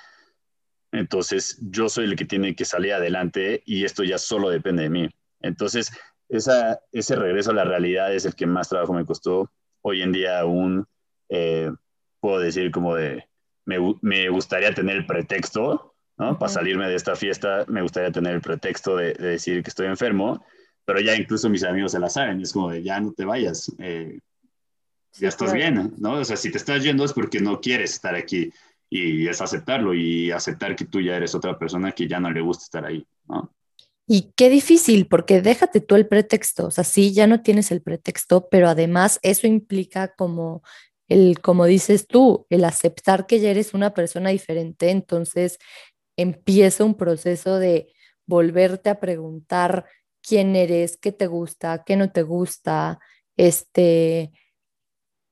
entonces 0.93 1.59
yo 1.61 1.89
soy 1.89 2.05
el 2.05 2.17
que 2.17 2.25
tiene 2.25 2.55
que 2.55 2.65
salir 2.65 2.95
adelante 2.95 3.63
y 3.67 3.85
esto 3.85 4.05
ya 4.05 4.17
solo 4.17 4.49
depende 4.49 4.85
de 4.85 4.91
mí. 4.91 5.09
Entonces, 5.41 5.93
esa, 6.29 6.81
ese 6.93 7.17
regreso 7.17 7.51
a 7.51 7.55
la 7.55 7.65
realidad 7.65 8.15
es 8.15 8.25
el 8.25 8.35
que 8.35 8.47
más 8.47 8.69
trabajo 8.69 8.95
me 8.95 9.05
costó 9.05 9.51
hoy 9.85 10.03
en 10.03 10.13
día 10.13 10.41
aún 10.41 10.87
eh, 11.29 11.71
puedo 12.21 12.39
decir 12.39 12.71
como 12.71 12.95
de, 12.95 13.29
me, 13.67 13.77
me, 14.01 14.29
gustaría 14.31 14.75
tener 14.75 14.97
el 14.97 15.07
pretexto, 15.07 15.95
¿no? 16.17 16.39
Para 16.39 16.51
salirme 16.51 16.89
de 16.89 16.95
esta 16.95 17.17
fiesta, 17.17 17.65
me 17.69 17.83
gustaría 17.83 18.11
tener 18.11 18.35
el 18.35 18.41
pretexto 18.41 18.97
de, 18.97 19.13
decir 19.15 19.63
que 19.63 19.69
estoy 19.69 19.87
enfermo, 19.87 20.45
pero 20.85 21.01
ya 21.01 21.15
incluso 21.15 21.51
mis 21.51 21.65
amigos 21.65 21.93
se 21.93 21.99
la 21.99 22.09
saben, 22.09 22.41
es 22.41 22.53
como 22.53 22.71
de, 22.71 22.83
ya 22.83 22.99
no 22.99 23.13
te 23.13 23.25
vayas, 23.25 23.75
eh, 23.79 24.19
ya 25.13 25.29
estás 25.29 25.53
bien, 25.53 25.95
¿no? 25.99 26.15
O 26.15 26.25
sea, 26.25 26.37
si 26.37 26.51
te 26.51 26.59
estás 26.59 26.83
yendo 26.83 27.05
es 27.05 27.13
porque 27.13 27.41
no 27.41 27.61
quieres 27.61 27.93
estar 27.93 28.15
aquí 28.15 28.51
y 28.89 29.29
es 29.29 29.41
aceptarlo 29.41 29.93
y 29.93 30.31
aceptar 30.31 30.75
que 30.75 30.87
tú 30.87 31.01
ya 31.01 31.17
eres 31.17 31.35
otra 31.35 31.59
persona 31.59 31.93
que 31.93 32.09
ya 32.09 32.21
no 32.21 32.31
le 32.31 32.41
gusta 32.41 32.65
estar 32.65 32.87
ahí, 32.87 33.07
¿no? 33.29 33.55
Y 34.07 34.33
qué 34.37 34.51
difícil, 34.51 35.07
porque 35.09 35.41
déjate 35.41 35.81
tú 35.81 35.95
el 35.95 36.07
pretexto, 36.07 36.67
o 36.67 36.71
sea, 36.71 36.85
sí, 36.85 37.15
ya 37.15 37.27
no 37.27 37.43
tienes 37.43 37.71
el 37.71 37.81
pretexto, 37.83 38.49
pero 38.51 38.69
además 38.69 39.19
eso 39.23 39.47
implica 39.47 40.15
como 40.15 40.63
el, 41.09 41.41
como 41.41 41.65
dices 41.65 42.07
tú, 42.07 42.47
el 42.51 42.65
aceptar 42.65 43.27
que 43.27 43.41
ya 43.41 43.51
eres 43.51 43.73
una 43.73 43.95
persona 43.95 44.31
diferente, 44.31 44.91
entonces 44.91 45.59
empieza 46.19 46.85
un 46.85 46.97
proceso 46.97 47.59
de 47.59 47.93
volverte 48.27 48.91
a 48.91 49.01
preguntar 49.01 49.87
quién 50.23 50.57
eres, 50.57 50.97
qué 50.99 51.13
te 51.13 51.27
gusta, 51.27 51.83
qué 51.85 51.97
no 51.97 52.11
te 52.13 52.23
gusta, 52.23 52.99
este, 53.37 54.33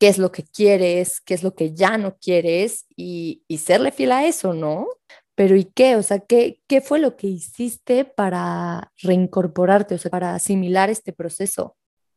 qué 0.01 0.09
es 0.09 0.19
lo 0.19 0.33
que 0.33 0.45
quieres, 0.45 1.21
qué 1.21 1.35
es 1.35 1.43
lo 1.43 1.55
que 1.55 1.75
ya 1.75 1.99
no 1.99 2.17
quieres 2.19 2.87
y, 2.97 3.45
y 3.49 3.59
serle 3.59 3.93
fiel 3.93 4.13
a 4.13 4.27
eso, 4.27 4.55
¿no? 4.55 4.89
Pero 5.35 5.57
¿y 5.57 5.65
qué? 5.65 5.97
O 5.97 6.03
sea, 6.03 6.21
¿qué, 6.21 6.61
¿qué 6.69 6.81
fue 6.81 6.99
lo 6.99 7.17
que 7.17 7.27
hiciste 7.27 8.05
para 8.05 8.93
reincorporarte, 9.03 9.95
o 9.95 9.99
sea, 9.99 10.11
para 10.11 10.35
asimilar 10.35 10.91
este 10.91 11.13
proceso? 11.13 11.77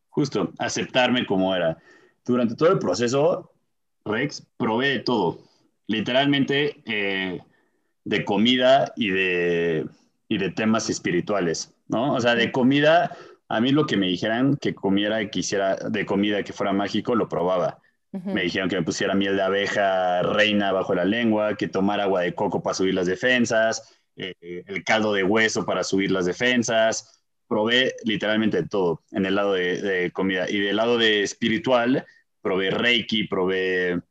Justo, 0.09 0.51
aceptarme 0.59 1.25
como 1.25 1.55
era. 1.55 1.77
Durante 2.25 2.55
todo 2.55 2.71
el 2.71 2.79
proceso, 2.79 3.51
Rex, 4.05 4.45
probé 4.57 4.89
de 4.89 4.99
todo. 4.99 5.39
Literalmente 5.87 6.81
eh, 6.85 7.41
de 8.03 8.25
comida 8.25 8.93
y 8.95 9.09
de, 9.09 9.87
y 10.29 10.37
de 10.37 10.51
temas 10.51 10.89
espirituales, 10.89 11.73
¿no? 11.87 12.13
O 12.13 12.21
sea, 12.21 12.35
de 12.35 12.51
comida, 12.51 13.15
a 13.49 13.59
mí 13.61 13.71
lo 13.71 13.85
que 13.85 13.97
me 13.97 14.07
dijeran 14.07 14.57
que 14.57 14.73
comiera, 14.73 15.29
quisiera 15.29 15.75
de 15.75 16.05
comida 16.05 16.43
que 16.43 16.53
fuera 16.53 16.73
mágico, 16.73 17.15
lo 17.15 17.29
probaba. 17.29 17.79
Me 18.23 18.43
dijeron 18.43 18.69
que 18.69 18.75
me 18.75 18.83
pusiera 18.83 19.13
miel 19.13 19.35
de 19.35 19.43
abeja 19.43 20.21
reina 20.21 20.71
bajo 20.71 20.95
la 20.95 21.05
lengua, 21.05 21.55
que 21.55 21.67
tomara 21.67 22.03
agua 22.03 22.21
de 22.21 22.33
coco 22.33 22.61
para 22.63 22.73
subir 22.73 22.93
las 22.93 23.07
defensas, 23.07 23.99
eh, 24.15 24.63
el 24.67 24.83
caldo 24.83 25.13
de 25.13 25.23
hueso 25.23 25.65
para 25.65 25.83
subir 25.83 26.11
las 26.11 26.25
defensas. 26.25 27.23
Probé 27.47 27.93
literalmente 28.03 28.63
todo 28.63 29.03
en 29.11 29.25
el 29.25 29.35
lado 29.35 29.53
de, 29.53 30.11
comida. 30.13 30.49
Y 30.49 30.59
del 30.59 30.77
lado 30.77 30.97
de 30.97 31.23
espiritual, 31.23 32.05
probé 32.41 32.71
Reiki, 32.71 33.25
probé 33.25 34.01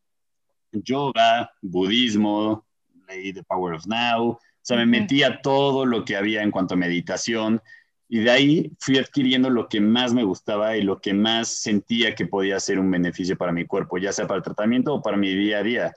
yoga, 0.72 1.52
budismo, 1.62 2.66
leí 3.08 3.32
The 3.32 3.42
Power 3.44 3.74
of 3.74 3.86
Now. 3.86 4.30
O 4.30 4.40
sea, 4.60 4.76
me 4.76 4.86
metí 4.86 5.22
a 5.22 5.40
todo 5.40 5.86
lo 5.86 6.04
que 6.04 6.16
había 6.16 6.42
en 6.42 6.50
cuanto 6.50 6.74
a 6.74 6.78
meditación 6.78 7.60
y 8.08 8.20
de 8.20 8.30
ahí 8.30 8.72
fui 8.78 8.98
adquiriendo 8.98 9.50
lo 9.50 9.68
que 9.68 9.80
más 9.80 10.12
me 10.12 10.24
gustaba 10.24 10.76
y 10.76 10.82
lo 10.82 11.00
que 11.00 11.14
más 11.14 11.48
sentía 11.48 12.14
que 12.14 12.26
podía 12.26 12.60
ser 12.60 12.78
un 12.78 12.90
beneficio 12.90 13.36
para 13.36 13.52
mi 13.52 13.64
cuerpo, 13.66 13.98
ya 13.98 14.12
sea 14.12 14.26
para 14.26 14.38
el 14.38 14.44
tratamiento 14.44 14.94
o 14.94 15.02
para 15.02 15.16
mi 15.16 15.34
día 15.34 15.58
a 15.58 15.62
día. 15.62 15.94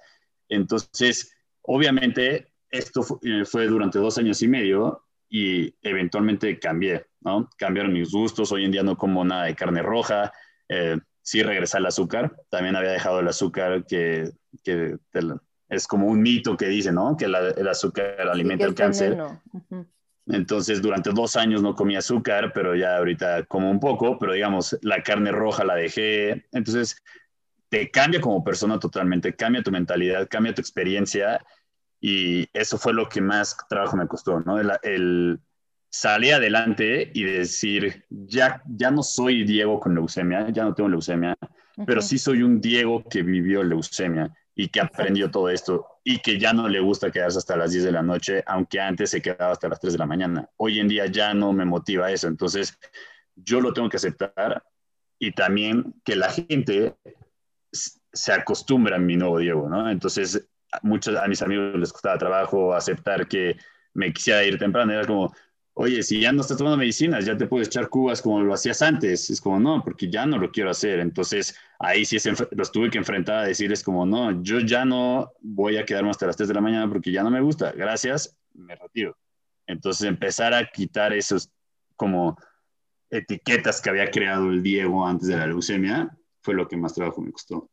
Entonces, 0.50 1.36
obviamente, 1.62 2.48
esto 2.70 3.06
eh, 3.24 3.44
fue, 3.46 3.68
durante 3.68 4.00
dos 4.00 4.18
años 4.18 4.42
y 4.42 4.48
medio 4.48 5.04
y 5.30 5.74
eventualmente 5.82 6.58
cambié, 6.60 7.06
¿no? 7.22 7.50
Cambiaron 7.58 7.94
mis 7.94 8.12
gustos, 8.12 8.52
hoy 8.52 8.64
en 8.64 8.72
día 8.72 8.84
no 8.84 8.98
como 8.98 9.26
nada 9.26 9.46
de 9.46 9.56
carne 9.56 9.82
roja, 9.82 10.32
eh, 10.70 10.98
sí 11.22 11.44
regresé 11.44 11.78
al 11.78 11.86
azúcar, 11.86 12.36
también 12.50 12.78
había 12.78 12.92
dejado 12.92 13.20
el 13.20 13.28
azúcar 13.28 13.86
que, 13.86 14.32
que 14.64 14.98
es 15.70 15.88
como 15.88 16.08
un 16.08 16.22
mito 16.22 16.56
que 16.56 16.68
dice, 16.68 16.94
¿no? 16.94 17.18
Que 17.18 17.26
el 17.26 17.68
azúcar 17.68 18.22
alimenta 18.22 18.66
el 18.66 18.74
cáncer. 18.74 19.18
Entonces, 20.30 20.82
durante 20.82 21.12
dos 21.12 21.36
años 21.36 21.62
no 21.62 21.74
comí 21.74 21.96
azúcar, 21.96 22.52
pero 22.54 22.76
ya 22.76 22.98
ahorita 22.98 23.44
como 23.46 23.72
un 23.72 23.80
poco, 23.80 24.20
pero 24.20 24.34
digamos, 24.34 24.78
la 24.82 25.02
carne 25.02 25.32
roja 25.32 25.64
la 25.64 25.76
dejé. 25.76 26.48
Entonces, 26.52 27.02
te 27.70 27.90
cambia 27.90 28.22
como 28.22 28.44
persona 28.44 28.80
totalmente, 28.80 29.36
cambia 29.36 29.64
tu 29.64 29.72
mentalidad, 29.72 30.28
cambia 30.30 30.54
tu 30.54 30.62
experiencia 30.62 31.44
y 32.00 32.48
eso 32.54 32.78
fue 32.78 32.94
lo 32.94 33.08
que 33.10 33.22
más 33.22 33.58
trabajo 33.70 33.98
me 33.98 34.08
costó, 34.08 34.40
¿no? 34.42 34.60
El, 34.60 35.40
salir 35.90 36.34
adelante 36.34 37.10
y 37.14 37.24
decir, 37.24 38.06
ya, 38.10 38.62
ya 38.68 38.92
no 38.92 39.02
soy 39.02 39.46
Diego 39.46 39.80
con 39.80 39.96
leucemia, 39.96 40.50
ya 40.50 40.64
no 40.64 40.76
tengo 40.76 40.90
leucemia, 40.90 41.36
pero 41.86 42.02
sí 42.02 42.20
soy 42.20 42.44
un 42.44 42.60
Diego 42.60 43.04
que 43.10 43.24
vivió 43.24 43.64
leucemia 43.64 44.32
y 44.60 44.70
que 44.70 44.82
aprendió 44.82 45.30
todo 45.30 45.50
esto 45.50 45.86
y 46.04 46.18
que 46.20 46.40
ya 46.40 46.52
no 46.52 46.68
le 46.68 46.80
gusta 46.80 47.12
quedarse 47.12 47.38
hasta 47.38 47.56
las 47.56 47.72
10 47.72 47.84
de 47.84 47.92
la 47.92 48.02
noche, 48.02 48.44
aunque 48.48 48.82
antes 48.82 49.12
se 49.12 49.22
quedaba 49.22 49.52
hasta 49.52 49.70
las 49.70 49.80
3 49.80 49.94
de 49.94 50.00
la 50.00 50.08
mañana. 50.08 50.50
Hoy 50.58 50.80
en 50.80 50.88
día 50.88 51.06
ya 51.06 51.34
no 51.36 51.54
me 51.54 51.64
motiva 51.64 52.12
eso, 52.12 52.28
entonces 52.28 52.78
yo 53.36 53.62
lo 53.62 53.72
tengo 53.72 53.88
que 53.88 53.98
aceptar 53.98 54.64
y 55.20 55.32
también 55.32 55.94
que 56.04 56.16
la 56.16 56.32
gente 56.32 56.96
se 57.72 58.34
acostumbra 58.34 58.96
a 58.96 59.00
mi 59.00 59.16
nuevo 59.16 59.38
Diego, 59.38 59.70
¿no? 59.70 59.92
Entonces, 59.92 60.50
muchos 60.82 61.16
a 61.16 61.28
mis 61.28 61.44
amigos 61.44 61.76
les 61.76 61.94
costaba 61.94 62.18
trabajo 62.18 62.74
aceptar 62.74 63.28
que 63.28 63.58
me 63.94 64.12
quisiera 64.12 64.44
ir 64.44 64.58
temprano, 64.58 64.92
era 64.92 65.06
como, 65.06 65.36
oye, 65.80 66.02
si 66.02 66.20
ya 66.20 66.32
no 66.32 66.42
estás 66.42 66.58
tomando 66.58 66.78
medicinas, 66.78 67.24
ya 67.24 67.38
te 67.38 67.46
puedes 67.46 67.68
echar 67.68 67.88
cubas 67.88 68.22
como 68.22 68.42
lo 68.42 68.54
hacías 68.54 68.82
antes. 68.82 69.30
Es 69.30 69.40
como, 69.40 69.60
no, 69.60 69.84
porque 69.84 70.10
ya 70.10 70.26
no 70.26 70.40
lo 70.40 70.52
quiero 70.52 70.72
hacer. 70.72 71.00
Entonces, 71.00 71.56
ahí 71.80 72.04
sí 72.04 72.18
los 72.52 72.72
tuve 72.72 72.90
que 72.90 72.98
enfrentar 72.98 73.38
a 73.38 73.48
decirles 73.48 73.84
como, 73.84 74.06
no, 74.06 74.42
yo 74.42 74.60
ya 74.60 74.86
no 74.86 75.32
voy 75.40 75.78
a 75.78 75.86
quedarme 75.86 76.10
hasta 76.10 76.26
las 76.26 76.36
3 76.36 76.50
de 76.50 76.56
la 76.56 76.62
mañana 76.62 76.90
porque 76.90 77.12
ya 77.12 77.22
no 77.22 77.30
me 77.30 77.42
gusta. 77.42 77.72
Gracias, 77.74 78.36
me 78.54 78.76
retiro. 78.76 79.16
Entonces, 79.68 80.08
empezar 80.08 80.54
a 80.54 80.66
quitar 80.66 81.14
esos 81.14 81.52
como 81.96 82.38
etiquetas 83.12 83.80
que 83.80 83.92
había 83.92 84.10
creado 84.10 84.50
el 84.50 84.64
Diego 84.64 85.06
antes 85.06 85.28
de 85.28 85.38
la 85.38 85.46
leucemia 85.46 86.10
fue 86.42 86.56
lo 86.56 86.68
que 86.68 86.76
más 86.76 86.94
trabajo 86.94 87.22
me 87.22 87.32
costó 87.32 87.70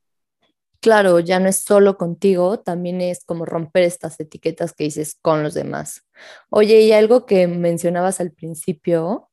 claro, 0.84 1.18
ya 1.18 1.40
no 1.40 1.48
es 1.48 1.62
solo 1.62 1.96
contigo, 1.96 2.60
también 2.60 3.00
es 3.00 3.24
como 3.24 3.46
romper 3.46 3.84
estas 3.84 4.20
etiquetas 4.20 4.74
que 4.74 4.84
dices 4.84 5.16
con 5.22 5.42
los 5.42 5.54
demás. 5.54 6.06
Oye, 6.50 6.82
y 6.82 6.92
algo 6.92 7.24
que 7.24 7.46
mencionabas 7.46 8.20
al 8.20 8.32
principio, 8.32 9.30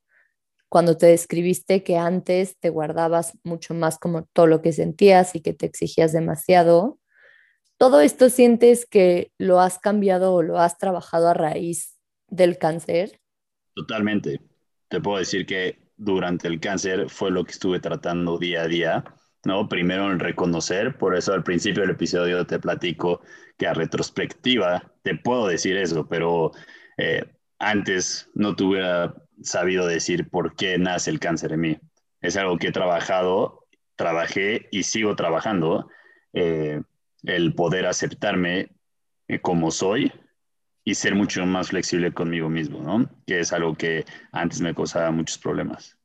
cuando 0.70 0.96
te 0.96 1.08
describiste 1.08 1.84
que 1.84 1.98
antes 1.98 2.58
te 2.58 2.70
guardabas 2.70 3.38
mucho 3.44 3.74
más 3.74 4.00
como 4.00 4.24
todo 4.32 4.48
lo 4.48 4.62
que 4.62 4.72
sentías 4.72 5.36
y 5.36 5.42
que 5.42 5.52
te 5.52 5.66
exigías 5.66 6.14
demasiado, 6.14 7.00
¿todo 7.78 8.00
esto 8.00 8.30
sientes 8.30 8.86
que 8.86 9.34
lo 9.38 9.60
has 9.60 9.78
cambiado 9.78 10.34
o 10.34 10.44
lo 10.44 10.58
has 10.58 10.78
trabajado 10.78 11.28
a 11.28 11.34
raíz 11.34 11.98
del 12.30 12.60
cáncer? 12.60 13.20
Totalmente. 13.76 14.40
Te 14.88 15.02
puedo 15.02 15.18
decir 15.18 15.46
que 15.46 15.80
durante 15.98 16.48
el 16.48 16.62
cáncer 16.62 17.10
fue 17.10 17.30
lo 17.30 17.44
que 17.44 17.52
estuve 17.52 17.82
tratando 17.82 18.38
día 18.38 18.62
a 18.62 18.68
día, 18.68 19.04
¿no? 19.44 19.68
Primero 19.68 20.12
en 20.12 20.20
reconocer, 20.20 20.98
por 20.98 21.16
eso 21.16 21.34
al 21.34 21.44
principio 21.44 21.82
del 21.82 21.92
episodio 21.92 22.46
te 22.46 22.60
platico 22.60 23.22
que 23.58 23.68
a 23.68 23.74
retrospectiva 23.74 24.92
te 25.04 25.16
puedo 25.16 25.48
decir 25.48 25.78
eso, 25.78 26.08
pero 26.08 26.52
eh, 26.98 27.26
antes 27.60 28.30
no 28.34 28.56
te 28.56 28.66
sabido 29.44 29.88
decir 29.88 30.30
por 30.30 30.56
qué 30.56 30.78
nace 30.78 31.10
el 31.10 31.20
cáncer 31.20 31.54
en 31.54 31.62
mí. 31.62 31.80
Es 32.22 32.38
algo 32.38 32.58
que 32.58 32.68
he 32.68 32.72
trabajado, 32.72 33.68
trabajé 33.96 34.68
y 34.72 34.84
sigo 34.84 35.16
trabajando. 35.16 35.88
Eh, 36.34 36.82
el 37.24 37.54
poder 37.54 37.86
aceptarme 37.86 38.72
eh, 39.28 39.40
como 39.40 39.72
soy 39.72 40.12
y 40.84 40.96
ser 40.96 41.16
mucho 41.16 41.46
más 41.46 41.70
flexible 41.70 42.14
conmigo 42.14 42.50
mismo, 42.50 42.82
¿no? 42.82 43.10
Que 43.28 43.40
es 43.40 43.54
algo 43.54 43.76
que 43.76 44.06
antes 44.32 44.62
me 44.62 44.74
causaba 44.74 45.12
muchos 45.12 45.38
problemas. 45.38 45.98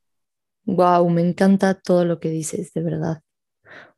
Wow, 0.65 1.09
me 1.09 1.21
encanta 1.21 1.73
todo 1.73 2.05
lo 2.05 2.19
que 2.19 2.29
dices, 2.29 2.73
de 2.73 2.83
verdad. 2.83 3.21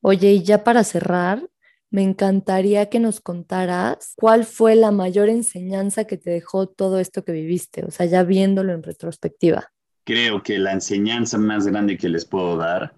Oye, 0.02 0.32
y 0.34 0.44
ya 0.44 0.64
para 0.64 0.84
cerrar, 0.84 1.50
me 1.92 2.04
encantaría 2.04 2.90
que 2.90 3.00
nos 3.00 3.20
contaras 3.20 4.14
cuál 4.16 4.46
fue 4.46 4.76
la 4.76 4.92
mayor 4.92 5.30
enseñanza 5.30 6.06
que 6.06 6.18
te 6.18 6.30
dejó 6.30 6.68
todo 6.68 7.00
esto 7.00 7.24
que 7.24 7.32
viviste, 7.32 7.84
o 7.84 7.92
sea, 7.92 8.06
ya 8.06 8.24
viéndolo 8.24 8.74
en 8.74 8.84
retrospectiva. 8.84 9.72
Creo 10.04 10.44
que 10.44 10.58
la 10.60 10.72
enseñanza 10.72 11.38
más 11.38 11.68
grande 11.68 11.98
que 11.98 12.10
les 12.10 12.26
puedo 12.26 12.58
dar 12.58 12.96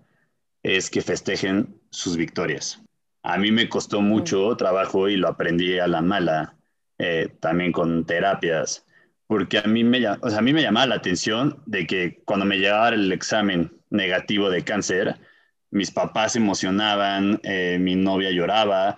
es 0.63 0.89
que 0.89 1.01
festejen 1.01 1.79
sus 1.89 2.17
victorias. 2.17 2.81
A 3.23 3.37
mí 3.37 3.51
me 3.51 3.69
costó 3.69 4.01
mucho 4.01 4.55
trabajo 4.57 5.07
y 5.07 5.15
lo 5.15 5.27
aprendí 5.27 5.79
a 5.79 5.87
la 5.87 6.01
mala, 6.01 6.55
eh, 6.97 7.29
también 7.39 7.71
con 7.71 8.05
terapias, 8.05 8.85
porque 9.27 9.59
a 9.59 9.63
mí, 9.63 9.83
me, 9.83 10.05
o 10.07 10.29
sea, 10.29 10.39
a 10.39 10.41
mí 10.41 10.53
me 10.53 10.61
llamaba 10.61 10.87
la 10.87 10.95
atención 10.95 11.61
de 11.65 11.87
que 11.87 12.21
cuando 12.25 12.45
me 12.45 12.57
llegaba 12.57 12.89
el 12.89 13.11
examen 13.11 13.71
negativo 13.89 14.49
de 14.49 14.63
cáncer, 14.63 15.17
mis 15.71 15.91
papás 15.91 16.33
se 16.33 16.39
emocionaban, 16.39 17.39
eh, 17.43 17.77
mi 17.79 17.95
novia 17.95 18.29
lloraba 18.31 18.97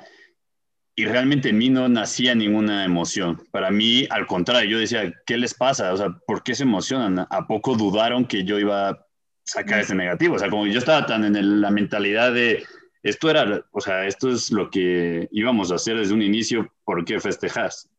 y 0.96 1.06
realmente 1.06 1.50
en 1.50 1.58
mí 1.58 1.70
no 1.70 1.88
nacía 1.90 2.36
ninguna 2.36 2.86
emoción. 2.86 3.42
Para 3.52 3.72
mí, 3.72 4.06
al 4.10 4.28
contrario, 4.28 4.70
yo 4.70 4.80
decía, 4.80 5.12
¿qué 5.26 5.38
les 5.38 5.54
pasa? 5.54 5.94
O 5.94 5.98
sea, 5.98 6.10
¿por 6.28 6.44
qué 6.44 6.54
se 6.54 6.64
emocionan? 6.64 7.26
¿A 7.30 7.48
poco 7.48 7.76
dudaron 7.76 8.26
que 8.26 8.44
yo 8.44 8.60
iba 8.60 8.90
a 8.90 9.06
sacar 9.44 9.80
ese 9.80 9.96
negativo? 9.96 10.36
O 10.36 10.40
sea, 10.40 10.50
como 10.50 10.68
yo 10.68 10.78
estaba 10.78 11.06
tan 11.06 11.24
en 11.24 11.62
la 11.62 11.72
mentalidad 11.72 12.34
de 12.34 12.64
esto 13.02 13.30
era, 13.30 13.66
o 13.72 13.82
sea, 13.82 14.06
esto 14.06 14.30
es 14.30 14.52
lo 14.52 14.70
que 14.70 15.28
íbamos 15.32 15.72
a 15.72 15.76
hacer 15.76 15.98
desde 15.98 16.14
un 16.14 16.22
inicio, 16.22 16.72
¿por 16.86 17.04
qué 17.06 17.20
festejas? 17.20 17.90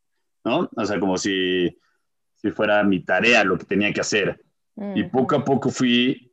¿No? 0.45 0.71
O 0.77 0.85
sea, 0.85 1.01
como 1.01 1.19
si, 1.19 1.77
si 2.37 2.51
fuera 2.51 2.83
mi 2.85 3.01
tarea 3.01 3.45
lo 3.45 3.59
que 3.59 3.67
tenía 3.67 3.93
que 3.93 4.01
hacer. 4.01 4.41
Y 4.95 5.05
poco 5.05 5.37
a 5.37 5.45
poco 5.45 5.71
fui 5.71 6.24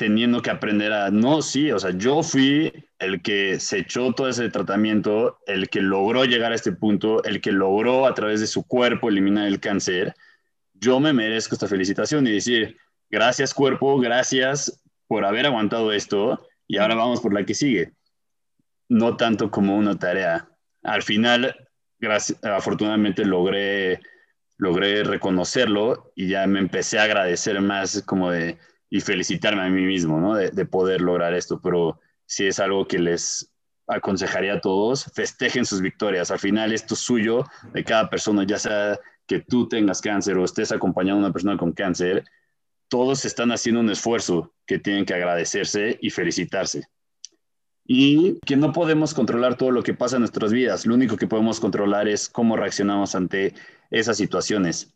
teniendo 0.00 0.40
que 0.40 0.48
aprender 0.48 0.94
a, 0.94 1.10
no, 1.10 1.42
sí, 1.42 1.70
o 1.70 1.78
sea, 1.78 1.90
yo 1.90 2.22
fui 2.22 2.72
el 2.98 3.20
que 3.20 3.60
se 3.60 3.80
echó 3.80 4.14
todo 4.14 4.30
ese 4.30 4.48
tratamiento, 4.48 5.38
el 5.46 5.68
que 5.68 5.82
logró 5.82 6.24
llegar 6.24 6.52
a 6.52 6.54
este 6.54 6.72
punto, 6.72 7.22
el 7.24 7.42
que 7.42 7.52
logró 7.52 8.06
a 8.06 8.14
través 8.14 8.40
de 8.40 8.46
su 8.46 8.66
cuerpo 8.66 9.10
eliminar 9.10 9.46
el 9.46 9.60
cáncer. 9.60 10.14
Yo 10.72 11.00
me 11.00 11.12
merezco 11.12 11.54
esta 11.54 11.68
felicitación 11.68 12.26
y 12.26 12.32
decir, 12.32 12.78
gracias 13.10 13.52
cuerpo, 13.52 14.00
gracias 14.00 14.82
por 15.06 15.26
haber 15.26 15.44
aguantado 15.44 15.92
esto 15.92 16.48
y 16.66 16.78
ahora 16.78 16.94
vamos 16.94 17.20
por 17.20 17.34
la 17.34 17.44
que 17.44 17.52
sigue 17.52 17.92
no 18.88 19.18
tanto 19.18 19.50
como 19.50 19.76
una 19.76 19.98
tarea. 19.98 20.48
Al 20.82 21.02
final, 21.02 21.54
gracias, 21.98 22.42
afortunadamente 22.42 23.22
logré, 23.26 24.00
logré 24.56 25.04
reconocerlo 25.04 26.10
y 26.16 26.30
ya 26.30 26.46
me 26.46 26.58
empecé 26.58 26.98
a 26.98 27.02
agradecer 27.02 27.60
más 27.60 28.02
como 28.06 28.30
de, 28.30 28.58
y 28.90 29.00
felicitarme 29.00 29.62
a 29.62 29.70
mí 29.70 29.82
mismo, 29.82 30.20
¿no? 30.20 30.34
De, 30.34 30.50
de 30.50 30.66
poder 30.66 31.00
lograr 31.00 31.32
esto, 31.34 31.60
pero 31.62 32.00
si 32.26 32.46
es 32.46 32.58
algo 32.60 32.86
que 32.86 32.98
les 32.98 33.50
aconsejaría 33.86 34.54
a 34.54 34.60
todos, 34.60 35.04
festejen 35.14 35.64
sus 35.64 35.80
victorias. 35.80 36.30
Al 36.30 36.38
final 36.38 36.72
esto 36.72 36.94
es 36.94 37.00
suyo, 37.00 37.44
de 37.72 37.84
cada 37.84 38.10
persona, 38.10 38.44
ya 38.44 38.58
sea 38.58 38.98
que 39.26 39.40
tú 39.40 39.68
tengas 39.68 40.00
cáncer 40.00 40.36
o 40.36 40.44
estés 40.44 40.72
acompañando 40.72 41.20
a 41.20 41.26
una 41.26 41.32
persona 41.32 41.56
con 41.56 41.72
cáncer, 41.72 42.24
todos 42.88 43.24
están 43.24 43.52
haciendo 43.52 43.80
un 43.80 43.90
esfuerzo 43.90 44.52
que 44.66 44.78
tienen 44.78 45.04
que 45.04 45.14
agradecerse 45.14 45.98
y 46.00 46.10
felicitarse 46.10 46.88
y 47.92 48.38
que 48.46 48.54
no 48.54 48.72
podemos 48.72 49.14
controlar 49.14 49.56
todo 49.56 49.72
lo 49.72 49.82
que 49.82 49.94
pasa 49.94 50.14
en 50.14 50.20
nuestras 50.20 50.52
vidas. 50.52 50.86
Lo 50.86 50.94
único 50.94 51.16
que 51.16 51.26
podemos 51.26 51.58
controlar 51.58 52.06
es 52.06 52.28
cómo 52.28 52.56
reaccionamos 52.56 53.16
ante 53.16 53.52
esas 53.90 54.16
situaciones. 54.16 54.94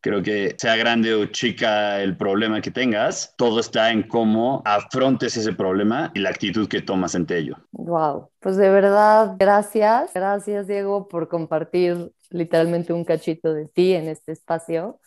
Creo 0.00 0.22
que 0.22 0.54
sea 0.58 0.76
grande 0.76 1.12
o 1.14 1.26
chica 1.26 2.00
el 2.00 2.16
problema 2.16 2.60
que 2.60 2.70
tengas, 2.70 3.34
todo 3.36 3.58
está 3.58 3.90
en 3.90 4.04
cómo 4.04 4.62
afrontes 4.64 5.36
ese 5.36 5.52
problema 5.52 6.12
y 6.14 6.20
la 6.20 6.30
actitud 6.30 6.68
que 6.68 6.82
tomas 6.82 7.16
ante 7.16 7.36
ello. 7.36 7.56
Wow, 7.72 8.30
pues 8.38 8.56
de 8.56 8.70
verdad, 8.70 9.34
gracias. 9.38 10.12
Gracias, 10.14 10.68
Diego, 10.68 11.08
por 11.08 11.28
compartir 11.28 12.12
literalmente 12.30 12.92
un 12.92 13.04
cachito 13.04 13.52
de 13.52 13.66
ti 13.66 13.94
en 13.94 14.08
este 14.08 14.32
espacio. 14.32 15.00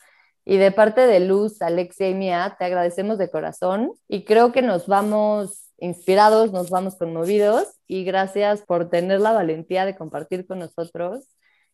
Y 0.44 0.58
de 0.58 0.72
parte 0.72 1.02
de 1.02 1.20
Luz, 1.22 1.62
Alexia 1.62 2.10
y 2.10 2.14
Mía, 2.14 2.56
te 2.60 2.66
agradecemos 2.66 3.18
de 3.18 3.30
corazón 3.30 3.94
y 4.08 4.26
creo 4.26 4.52
que 4.52 4.62
nos 4.62 4.88
vamos 4.88 5.70
inspirados, 5.78 6.52
nos 6.52 6.70
vamos 6.70 6.96
conmovidos 6.96 7.68
y 7.88 8.04
gracias 8.04 8.62
por 8.62 8.90
tener 8.90 9.22
la 9.22 9.32
valentía 9.32 9.86
de 9.86 9.96
compartir 9.96 10.46
con 10.46 10.60
nosotros 10.60 11.28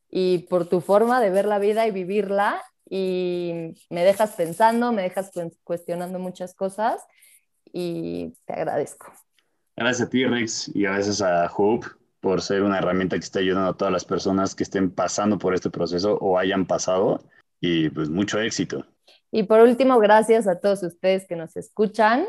y 0.10 0.48
por 0.50 0.68
tu 0.68 0.82
forma 0.82 1.20
de 1.20 1.30
ver 1.30 1.46
la 1.46 1.60
vida 1.60 1.88
y 1.88 1.92
vivirla 1.92 2.62
y 2.90 3.74
me 3.90 4.04
dejas 4.04 4.36
pensando, 4.36 4.92
me 4.92 5.02
dejas 5.02 5.32
cuestionando 5.64 6.20
muchas 6.20 6.54
cosas 6.54 7.02
y 7.66 8.34
te 8.46 8.54
agradezco. 8.54 9.12
Gracias 9.76 10.08
a 10.08 10.10
ti, 10.10 10.26
Rex, 10.26 10.72
y 10.74 10.84
gracias 10.84 11.22
a 11.22 11.52
Hope 11.56 11.88
por 12.20 12.42
ser 12.42 12.64
una 12.64 12.80
herramienta 12.80 13.16
que 13.16 13.24
está 13.24 13.40
ayudando 13.40 13.70
a 13.70 13.78
todas 13.78 13.92
las 13.92 14.06
personas 14.06 14.56
que 14.56 14.64
estén 14.64 14.92
pasando 14.92 15.38
por 15.38 15.54
este 15.54 15.70
proceso 15.70 16.18
o 16.20 16.38
hayan 16.38 16.66
pasado 16.66 17.24
y 17.62 17.90
pues 17.90 18.10
mucho 18.10 18.40
éxito. 18.40 18.86
Y 19.32 19.44
por 19.44 19.60
último, 19.60 20.00
gracias 20.00 20.48
a 20.48 20.60
todos 20.60 20.84
ustedes 20.84 21.28
que 21.28 21.36
nos 21.36 21.56
escuchan 21.58 22.28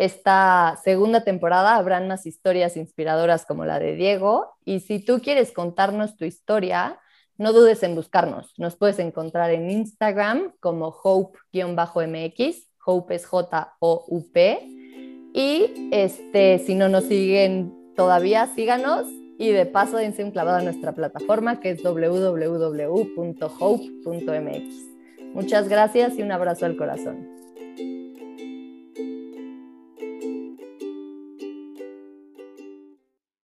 esta 0.00 0.78
segunda 0.82 1.24
temporada 1.24 1.76
habrán 1.76 2.08
más 2.08 2.24
historias 2.24 2.76
inspiradoras 2.76 3.44
como 3.44 3.64
la 3.64 3.78
de 3.78 3.96
Diego. 3.96 4.54
Y 4.64 4.80
si 4.80 4.98
tú 4.98 5.20
quieres 5.20 5.52
contarnos 5.52 6.16
tu 6.16 6.24
historia, 6.24 6.98
no 7.40 7.52
dudes 7.54 7.82
en 7.82 7.94
buscarnos. 7.94 8.52
Nos 8.58 8.76
puedes 8.76 8.98
encontrar 8.98 9.50
en 9.50 9.70
Instagram 9.70 10.52
como 10.60 10.88
hope-mx. 10.88 12.68
Hope 12.84 13.14
es 13.14 13.24
J-O-U-P. 13.24 14.58
Y 15.32 15.88
este, 15.90 16.58
si 16.58 16.74
no 16.74 16.90
nos 16.90 17.04
siguen 17.04 17.94
todavía, 17.96 18.46
síganos. 18.54 19.06
Y 19.38 19.52
de 19.52 19.64
paso, 19.64 19.96
dense 19.96 20.22
un 20.22 20.32
clavado 20.32 20.58
a 20.58 20.62
nuestra 20.62 20.94
plataforma 20.94 21.60
que 21.60 21.70
es 21.70 21.82
www.hope.mx. 21.82 22.50
Muchas 25.32 25.68
gracias 25.70 26.18
y 26.18 26.22
un 26.22 26.32
abrazo 26.32 26.66
al 26.66 26.76
corazón. 26.76 27.29